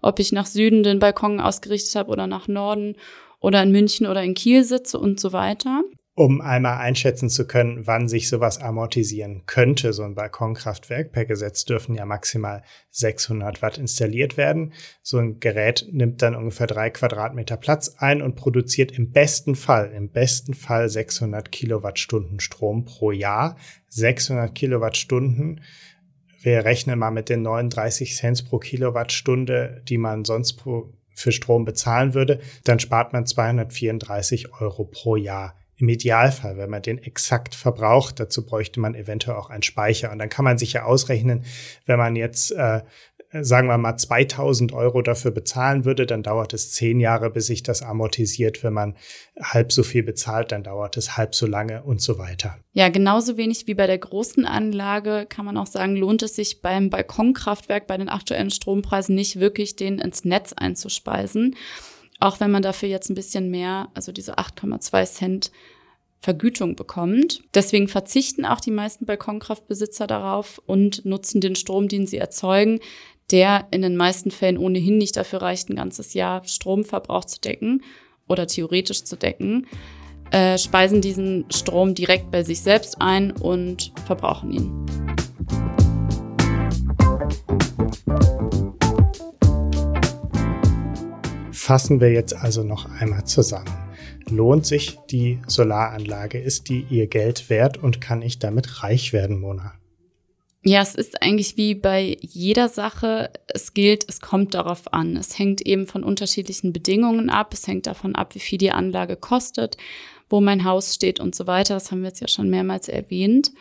ob 0.00 0.20
ich 0.20 0.30
nach 0.30 0.46
Süden 0.46 0.84
den 0.84 1.00
Balkon 1.00 1.40
ausgerichtet 1.40 1.96
habe 1.96 2.12
oder 2.12 2.28
nach 2.28 2.46
Norden 2.46 2.94
oder 3.40 3.60
in 3.64 3.72
München 3.72 4.06
oder 4.06 4.22
in 4.22 4.34
Kiel 4.34 4.62
sitze 4.62 5.00
und 5.00 5.18
so 5.18 5.32
weiter 5.32 5.82
um 6.18 6.40
einmal 6.40 6.78
einschätzen 6.78 7.30
zu 7.30 7.46
können, 7.46 7.86
wann 7.86 8.08
sich 8.08 8.28
sowas 8.28 8.58
amortisieren 8.58 9.44
könnte. 9.46 9.92
So 9.92 10.02
ein 10.02 10.16
Balkonkraftwerk 10.16 11.12
per 11.12 11.24
Gesetz 11.24 11.64
dürfen 11.64 11.94
ja 11.94 12.04
maximal 12.06 12.64
600 12.90 13.62
Watt 13.62 13.78
installiert 13.78 14.36
werden. 14.36 14.72
So 15.00 15.18
ein 15.18 15.38
Gerät 15.38 15.86
nimmt 15.92 16.20
dann 16.20 16.34
ungefähr 16.34 16.66
drei 16.66 16.90
Quadratmeter 16.90 17.56
Platz 17.56 17.94
ein 17.98 18.20
und 18.20 18.34
produziert 18.34 18.90
im 18.90 19.12
besten 19.12 19.54
Fall, 19.54 19.92
im 19.92 20.10
besten 20.10 20.54
Fall 20.54 20.88
600 20.88 21.52
Kilowattstunden 21.52 22.40
Strom 22.40 22.84
pro 22.84 23.12
Jahr. 23.12 23.56
600 23.90 24.52
Kilowattstunden. 24.52 25.60
Wir 26.42 26.64
rechnen 26.64 26.98
mal 26.98 27.12
mit 27.12 27.28
den 27.28 27.42
39 27.42 28.16
Cent 28.16 28.44
pro 28.48 28.58
Kilowattstunde, 28.58 29.82
die 29.88 29.98
man 29.98 30.24
sonst 30.24 30.54
pro, 30.54 30.92
für 31.14 31.30
Strom 31.30 31.64
bezahlen 31.64 32.14
würde, 32.14 32.40
dann 32.64 32.80
spart 32.80 33.12
man 33.12 33.24
234 33.24 34.60
Euro 34.60 34.84
pro 34.84 35.14
Jahr 35.14 35.57
im 35.78 35.88
Idealfall, 35.88 36.56
wenn 36.56 36.70
man 36.70 36.82
den 36.82 36.98
exakt 36.98 37.54
verbraucht, 37.54 38.18
dazu 38.18 38.44
bräuchte 38.44 38.80
man 38.80 38.94
eventuell 38.94 39.36
auch 39.36 39.48
einen 39.48 39.62
Speicher. 39.62 40.10
Und 40.10 40.18
dann 40.18 40.28
kann 40.28 40.44
man 40.44 40.58
sich 40.58 40.72
ja 40.72 40.84
ausrechnen, 40.84 41.44
wenn 41.86 41.98
man 41.98 42.16
jetzt, 42.16 42.50
äh, 42.50 42.82
sagen 43.40 43.68
wir 43.68 43.78
mal, 43.78 43.96
2000 43.96 44.72
Euro 44.72 45.02
dafür 45.02 45.30
bezahlen 45.30 45.84
würde, 45.84 46.06
dann 46.06 46.22
dauert 46.22 46.52
es 46.52 46.72
zehn 46.72 46.98
Jahre, 46.98 47.30
bis 47.30 47.46
sich 47.46 47.62
das 47.62 47.82
amortisiert. 47.82 48.64
Wenn 48.64 48.72
man 48.72 48.96
halb 49.40 49.70
so 49.70 49.84
viel 49.84 50.02
bezahlt, 50.02 50.50
dann 50.50 50.64
dauert 50.64 50.96
es 50.96 51.16
halb 51.16 51.34
so 51.34 51.46
lange 51.46 51.82
und 51.84 52.00
so 52.00 52.18
weiter. 52.18 52.56
Ja, 52.72 52.88
genauso 52.88 53.36
wenig 53.36 53.66
wie 53.66 53.74
bei 53.74 53.86
der 53.86 53.98
großen 53.98 54.46
Anlage 54.46 55.26
kann 55.28 55.44
man 55.44 55.56
auch 55.58 55.66
sagen, 55.66 55.94
lohnt 55.94 56.22
es 56.22 56.34
sich 56.34 56.60
beim 56.60 56.90
Balkonkraftwerk 56.90 57.86
bei 57.86 57.96
den 57.96 58.08
aktuellen 58.08 58.50
Strompreisen 58.50 59.14
nicht 59.14 59.38
wirklich, 59.38 59.76
den 59.76 59.98
ins 59.98 60.24
Netz 60.24 60.54
einzuspeisen 60.54 61.54
auch 62.20 62.40
wenn 62.40 62.50
man 62.50 62.62
dafür 62.62 62.88
jetzt 62.88 63.10
ein 63.10 63.14
bisschen 63.14 63.50
mehr, 63.50 63.88
also 63.94 64.12
diese 64.12 64.38
8,2 64.38 65.04
Cent 65.04 65.50
Vergütung 66.20 66.74
bekommt. 66.74 67.42
Deswegen 67.54 67.86
verzichten 67.86 68.44
auch 68.44 68.60
die 68.60 68.72
meisten 68.72 69.06
Balkonkraftbesitzer 69.06 70.06
darauf 70.06 70.60
und 70.66 71.04
nutzen 71.04 71.40
den 71.40 71.54
Strom, 71.54 71.86
den 71.86 72.06
sie 72.06 72.18
erzeugen, 72.18 72.80
der 73.30 73.68
in 73.70 73.82
den 73.82 73.96
meisten 73.96 74.30
Fällen 74.30 74.58
ohnehin 74.58 74.98
nicht 74.98 75.16
dafür 75.16 75.42
reicht, 75.42 75.68
ein 75.68 75.76
ganzes 75.76 76.14
Jahr 76.14 76.44
Stromverbrauch 76.44 77.24
zu 77.24 77.40
decken 77.40 77.82
oder 78.26 78.46
theoretisch 78.46 79.04
zu 79.04 79.16
decken, 79.16 79.66
äh, 80.30 80.58
speisen 80.58 81.00
diesen 81.00 81.46
Strom 81.50 81.94
direkt 81.94 82.30
bei 82.30 82.42
sich 82.42 82.60
selbst 82.60 83.00
ein 83.00 83.32
und 83.32 83.92
verbrauchen 84.06 84.52
ihn. 84.52 84.86
Fassen 91.68 92.00
wir 92.00 92.10
jetzt 92.10 92.34
also 92.34 92.62
noch 92.62 92.90
einmal 92.98 93.26
zusammen. 93.26 93.68
Lohnt 94.30 94.64
sich 94.64 94.96
die 95.10 95.38
Solaranlage? 95.46 96.40
Ist 96.40 96.70
die 96.70 96.86
ihr 96.88 97.08
Geld 97.08 97.50
wert 97.50 97.76
und 97.76 98.00
kann 98.00 98.22
ich 98.22 98.38
damit 98.38 98.82
reich 98.82 99.12
werden, 99.12 99.38
Mona? 99.38 99.74
Ja, 100.64 100.80
es 100.80 100.94
ist 100.94 101.20
eigentlich 101.20 101.58
wie 101.58 101.74
bei 101.74 102.16
jeder 102.22 102.70
Sache. 102.70 103.28
Es 103.48 103.74
gilt, 103.74 104.08
es 104.08 104.22
kommt 104.22 104.54
darauf 104.54 104.94
an. 104.94 105.14
Es 105.18 105.38
hängt 105.38 105.60
eben 105.60 105.86
von 105.86 106.04
unterschiedlichen 106.04 106.72
Bedingungen 106.72 107.28
ab. 107.28 107.52
Es 107.52 107.66
hängt 107.66 107.86
davon 107.86 108.14
ab, 108.14 108.34
wie 108.34 108.40
viel 108.40 108.56
die 108.56 108.72
Anlage 108.72 109.16
kostet, 109.16 109.76
wo 110.30 110.40
mein 110.40 110.64
Haus 110.64 110.94
steht 110.94 111.20
und 111.20 111.34
so 111.34 111.46
weiter. 111.46 111.74
Das 111.74 111.90
haben 111.90 112.00
wir 112.00 112.08
jetzt 112.08 112.20
ja 112.20 112.28
schon 112.28 112.48
mehrmals 112.48 112.88
erwähnt. 112.88 113.52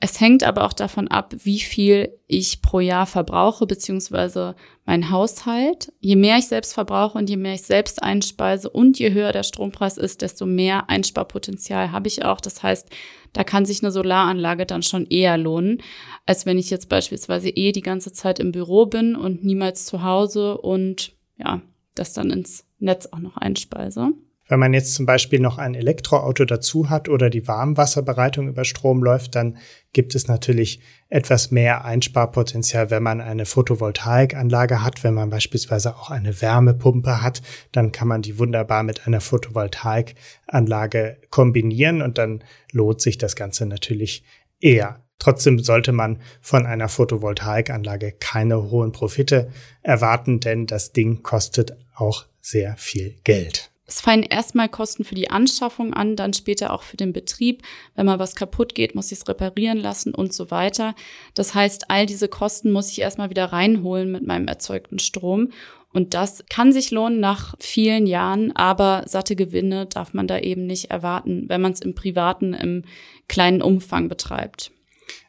Es 0.00 0.20
hängt 0.20 0.44
aber 0.44 0.64
auch 0.64 0.72
davon 0.72 1.08
ab, 1.08 1.34
wie 1.42 1.58
viel 1.58 2.16
ich 2.28 2.62
pro 2.62 2.78
Jahr 2.78 3.04
verbrauche, 3.04 3.66
beziehungsweise 3.66 4.54
mein 4.84 5.10
Haushalt. 5.10 5.92
Je 5.98 6.14
mehr 6.14 6.38
ich 6.38 6.46
selbst 6.46 6.72
verbrauche 6.72 7.18
und 7.18 7.28
je 7.28 7.36
mehr 7.36 7.54
ich 7.54 7.62
selbst 7.62 8.00
einspeise 8.00 8.70
und 8.70 9.00
je 9.00 9.12
höher 9.12 9.32
der 9.32 9.42
Strompreis 9.42 9.98
ist, 9.98 10.22
desto 10.22 10.46
mehr 10.46 10.88
Einsparpotenzial 10.88 11.90
habe 11.90 12.06
ich 12.06 12.24
auch. 12.24 12.40
Das 12.40 12.62
heißt, 12.62 12.88
da 13.32 13.42
kann 13.42 13.66
sich 13.66 13.82
eine 13.82 13.90
Solaranlage 13.90 14.66
dann 14.66 14.84
schon 14.84 15.04
eher 15.04 15.36
lohnen, 15.36 15.82
als 16.26 16.46
wenn 16.46 16.58
ich 16.58 16.70
jetzt 16.70 16.88
beispielsweise 16.88 17.48
eh 17.50 17.72
die 17.72 17.82
ganze 17.82 18.12
Zeit 18.12 18.38
im 18.38 18.52
Büro 18.52 18.86
bin 18.86 19.16
und 19.16 19.42
niemals 19.44 19.84
zu 19.84 20.04
Hause 20.04 20.58
und 20.58 21.12
ja, 21.38 21.60
das 21.96 22.12
dann 22.12 22.30
ins 22.30 22.64
Netz 22.78 23.06
auch 23.10 23.18
noch 23.18 23.36
einspeise. 23.36 24.12
Wenn 24.48 24.60
man 24.60 24.72
jetzt 24.72 24.94
zum 24.94 25.04
Beispiel 25.04 25.40
noch 25.40 25.58
ein 25.58 25.74
Elektroauto 25.74 26.46
dazu 26.46 26.88
hat 26.88 27.10
oder 27.10 27.28
die 27.28 27.46
Warmwasserbereitung 27.46 28.48
über 28.48 28.64
Strom 28.64 29.02
läuft, 29.02 29.34
dann 29.34 29.58
gibt 29.92 30.14
es 30.14 30.26
natürlich 30.26 30.80
etwas 31.10 31.50
mehr 31.50 31.84
Einsparpotenzial, 31.84 32.90
wenn 32.90 33.02
man 33.02 33.20
eine 33.20 33.44
Photovoltaikanlage 33.44 34.82
hat. 34.82 35.04
Wenn 35.04 35.12
man 35.12 35.28
beispielsweise 35.28 35.96
auch 35.96 36.10
eine 36.10 36.40
Wärmepumpe 36.40 37.20
hat, 37.22 37.42
dann 37.72 37.92
kann 37.92 38.08
man 38.08 38.22
die 38.22 38.38
wunderbar 38.38 38.82
mit 38.84 39.06
einer 39.06 39.20
Photovoltaikanlage 39.20 41.18
kombinieren 41.28 42.00
und 42.00 42.16
dann 42.16 42.42
lohnt 42.72 43.02
sich 43.02 43.18
das 43.18 43.36
Ganze 43.36 43.66
natürlich 43.66 44.24
eher. 44.60 45.04
Trotzdem 45.18 45.58
sollte 45.58 45.92
man 45.92 46.22
von 46.40 46.64
einer 46.64 46.88
Photovoltaikanlage 46.88 48.12
keine 48.12 48.70
hohen 48.70 48.92
Profite 48.92 49.50
erwarten, 49.82 50.40
denn 50.40 50.66
das 50.66 50.92
Ding 50.92 51.22
kostet 51.22 51.76
auch 51.94 52.24
sehr 52.40 52.76
viel 52.78 53.16
Geld. 53.24 53.70
Es 53.88 54.02
fallen 54.02 54.22
erstmal 54.22 54.68
Kosten 54.68 55.02
für 55.02 55.14
die 55.14 55.30
Anschaffung 55.30 55.94
an, 55.94 56.14
dann 56.14 56.34
später 56.34 56.74
auch 56.74 56.82
für 56.82 56.98
den 56.98 57.14
Betrieb. 57.14 57.62
Wenn 57.94 58.04
mal 58.04 58.18
was 58.18 58.34
kaputt 58.34 58.74
geht, 58.74 58.94
muss 58.94 59.10
ich 59.10 59.18
es 59.20 59.28
reparieren 59.28 59.78
lassen 59.78 60.14
und 60.14 60.34
so 60.34 60.50
weiter. 60.50 60.94
Das 61.32 61.54
heißt, 61.54 61.90
all 61.90 62.04
diese 62.04 62.28
Kosten 62.28 62.70
muss 62.70 62.90
ich 62.90 63.00
erstmal 63.00 63.30
wieder 63.30 63.46
reinholen 63.46 64.12
mit 64.12 64.26
meinem 64.26 64.46
erzeugten 64.46 64.98
Strom. 64.98 65.52
Und 65.90 66.12
das 66.12 66.44
kann 66.50 66.70
sich 66.70 66.90
lohnen 66.90 67.18
nach 67.18 67.54
vielen 67.60 68.06
Jahren, 68.06 68.54
aber 68.54 69.04
satte 69.06 69.36
Gewinne 69.36 69.86
darf 69.86 70.12
man 70.12 70.26
da 70.26 70.38
eben 70.38 70.66
nicht 70.66 70.90
erwarten, 70.90 71.48
wenn 71.48 71.62
man 71.62 71.72
es 71.72 71.80
im 71.80 71.94
privaten, 71.94 72.52
im 72.52 72.84
kleinen 73.26 73.62
Umfang 73.62 74.10
betreibt. 74.10 74.70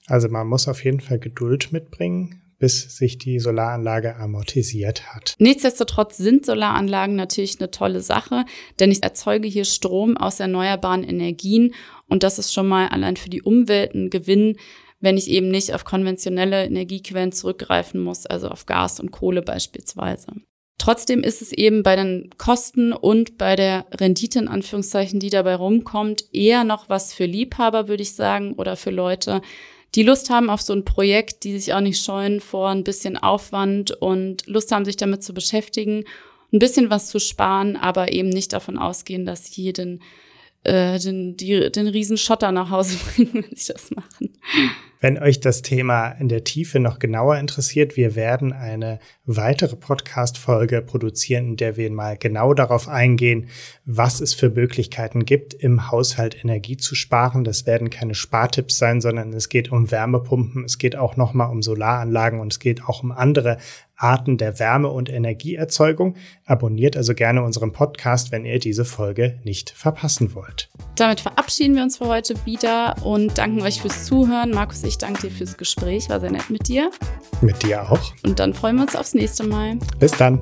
Also 0.07 0.27
man 0.27 0.47
muss 0.47 0.67
auf 0.67 0.83
jeden 0.83 0.99
Fall 0.99 1.19
Geduld 1.19 1.71
mitbringen, 1.71 2.41
bis 2.59 2.95
sich 2.95 3.17
die 3.17 3.39
Solaranlage 3.39 4.17
amortisiert 4.17 5.13
hat. 5.13 5.35
Nichtsdestotrotz 5.39 6.17
sind 6.17 6.45
Solaranlagen 6.45 7.15
natürlich 7.15 7.59
eine 7.59 7.71
tolle 7.71 8.01
Sache, 8.01 8.45
denn 8.79 8.91
ich 8.91 9.01
erzeuge 9.01 9.47
hier 9.47 9.65
Strom 9.65 10.17
aus 10.17 10.39
erneuerbaren 10.39 11.03
Energien 11.03 11.73
und 12.07 12.23
das 12.23 12.37
ist 12.37 12.53
schon 12.53 12.67
mal 12.67 12.89
allein 12.89 13.15
für 13.17 13.29
die 13.29 13.41
Umwelt 13.41 13.95
ein 13.95 14.09
Gewinn, 14.09 14.57
wenn 14.99 15.17
ich 15.17 15.29
eben 15.29 15.49
nicht 15.49 15.73
auf 15.73 15.85
konventionelle 15.85 16.65
Energiequellen 16.65 17.31
zurückgreifen 17.31 18.01
muss, 18.01 18.25
also 18.25 18.49
auf 18.49 18.65
Gas 18.65 18.99
und 18.99 19.11
Kohle 19.11 19.41
beispielsweise. 19.41 20.27
Trotzdem 20.77 21.23
ist 21.23 21.41
es 21.41 21.51
eben 21.51 21.83
bei 21.83 21.95
den 21.95 22.29
Kosten 22.37 22.93
und 22.93 23.37
bei 23.37 23.55
der 23.55 23.85
Rendite 23.93 24.39
in 24.39 24.47
Anführungszeichen, 24.47 25.19
die 25.19 25.29
dabei 25.29 25.55
rumkommt, 25.55 26.25
eher 26.33 26.63
noch 26.63 26.89
was 26.89 27.13
für 27.13 27.25
Liebhaber, 27.25 27.87
würde 27.87 28.03
ich 28.03 28.13
sagen, 28.13 28.53
oder 28.53 28.77
für 28.77 28.89
Leute, 28.89 29.41
die 29.95 30.03
Lust 30.03 30.29
haben 30.29 30.49
auf 30.49 30.61
so 30.61 30.73
ein 30.73 30.85
Projekt, 30.85 31.43
die 31.43 31.57
sich 31.57 31.73
auch 31.73 31.81
nicht 31.81 32.03
scheuen 32.03 32.41
vor 32.41 32.69
ein 32.69 32.83
bisschen 32.83 33.17
Aufwand 33.17 33.91
und 33.91 34.45
Lust 34.47 34.71
haben, 34.71 34.85
sich 34.85 34.97
damit 34.97 35.23
zu 35.23 35.33
beschäftigen, 35.33 36.05
ein 36.51 36.59
bisschen 36.59 36.89
was 36.89 37.07
zu 37.07 37.19
sparen, 37.19 37.75
aber 37.75 38.11
eben 38.11 38.29
nicht 38.29 38.53
davon 38.53 38.77
ausgehen, 38.77 39.25
dass 39.25 39.55
jeden 39.55 40.01
äh, 40.63 40.99
den, 40.99 41.37
die, 41.37 41.71
den 41.71 41.87
riesen 41.87 42.17
nach 42.51 42.69
Hause 42.69 42.97
bringen, 43.15 43.45
wenn 43.45 43.55
sie 43.55 43.73
das 43.73 43.91
machen. 43.91 44.33
Wenn 45.01 45.17
euch 45.17 45.39
das 45.39 45.61
Thema 45.61 46.09
in 46.09 46.27
der 46.27 46.43
Tiefe 46.43 46.81
noch 46.81 46.99
genauer 46.99 47.37
interessiert, 47.37 47.95
wir 47.95 48.15
werden 48.17 48.51
eine 48.51 48.99
weitere 49.25 49.77
Podcast-Folge 49.77 50.81
produzieren, 50.81 51.51
in 51.51 51.55
der 51.55 51.77
wir 51.77 51.89
mal 51.89 52.17
genau 52.17 52.53
darauf 52.53 52.89
eingehen, 52.89 53.47
was 53.85 54.19
es 54.19 54.33
für 54.33 54.49
Möglichkeiten 54.49 55.23
gibt, 55.23 55.53
im 55.53 55.89
Haushalt 55.89 56.43
Energie 56.43 56.75
zu 56.75 56.95
sparen. 56.95 57.45
Das 57.45 57.65
werden 57.65 57.89
keine 57.89 58.13
Spartipps 58.13 58.77
sein, 58.77 58.99
sondern 58.99 59.31
es 59.31 59.47
geht 59.47 59.71
um 59.71 59.89
Wärmepumpen, 59.89 60.65
es 60.65 60.77
geht 60.77 60.97
auch 60.97 61.15
nochmal 61.15 61.49
um 61.49 61.61
Solaranlagen 61.61 62.41
und 62.41 62.51
es 62.51 62.59
geht 62.59 62.83
auch 62.83 63.01
um 63.01 63.13
andere 63.13 63.57
Arten 63.99 64.37
der 64.37 64.59
Wärme- 64.59 64.89
und 64.89 65.09
Energieerzeugung. 65.09 66.15
Abonniert 66.45 66.97
also 66.97 67.13
gerne 67.13 67.43
unseren 67.43 67.71
Podcast, 67.71 68.31
wenn 68.31 68.45
ihr 68.45 68.59
diese 68.59 68.85
Folge 68.85 69.39
nicht 69.43 69.69
verpassen 69.69 70.33
wollt. 70.33 70.69
Damit 70.95 71.19
verabschieden 71.19 71.75
wir 71.75 71.83
uns 71.83 71.97
für 71.97 72.07
heute 72.07 72.35
wieder 72.45 72.95
und 73.03 73.37
danken 73.37 73.61
euch 73.61 73.81
fürs 73.81 74.05
Zuhören. 74.05 74.51
Markus, 74.51 74.83
ich 74.83 74.97
danke 74.97 75.27
dir 75.27 75.31
fürs 75.31 75.57
Gespräch. 75.57 76.09
War 76.09 76.19
sehr 76.19 76.31
nett 76.31 76.49
mit 76.49 76.67
dir. 76.67 76.91
Mit 77.41 77.61
dir 77.63 77.89
auch. 77.89 78.13
Und 78.25 78.39
dann 78.39 78.53
freuen 78.53 78.77
wir 78.77 78.83
uns 78.83 78.95
aufs 78.95 79.13
nächste 79.13 79.43
Mal. 79.43 79.77
Bis 79.99 80.11
dann. 80.11 80.41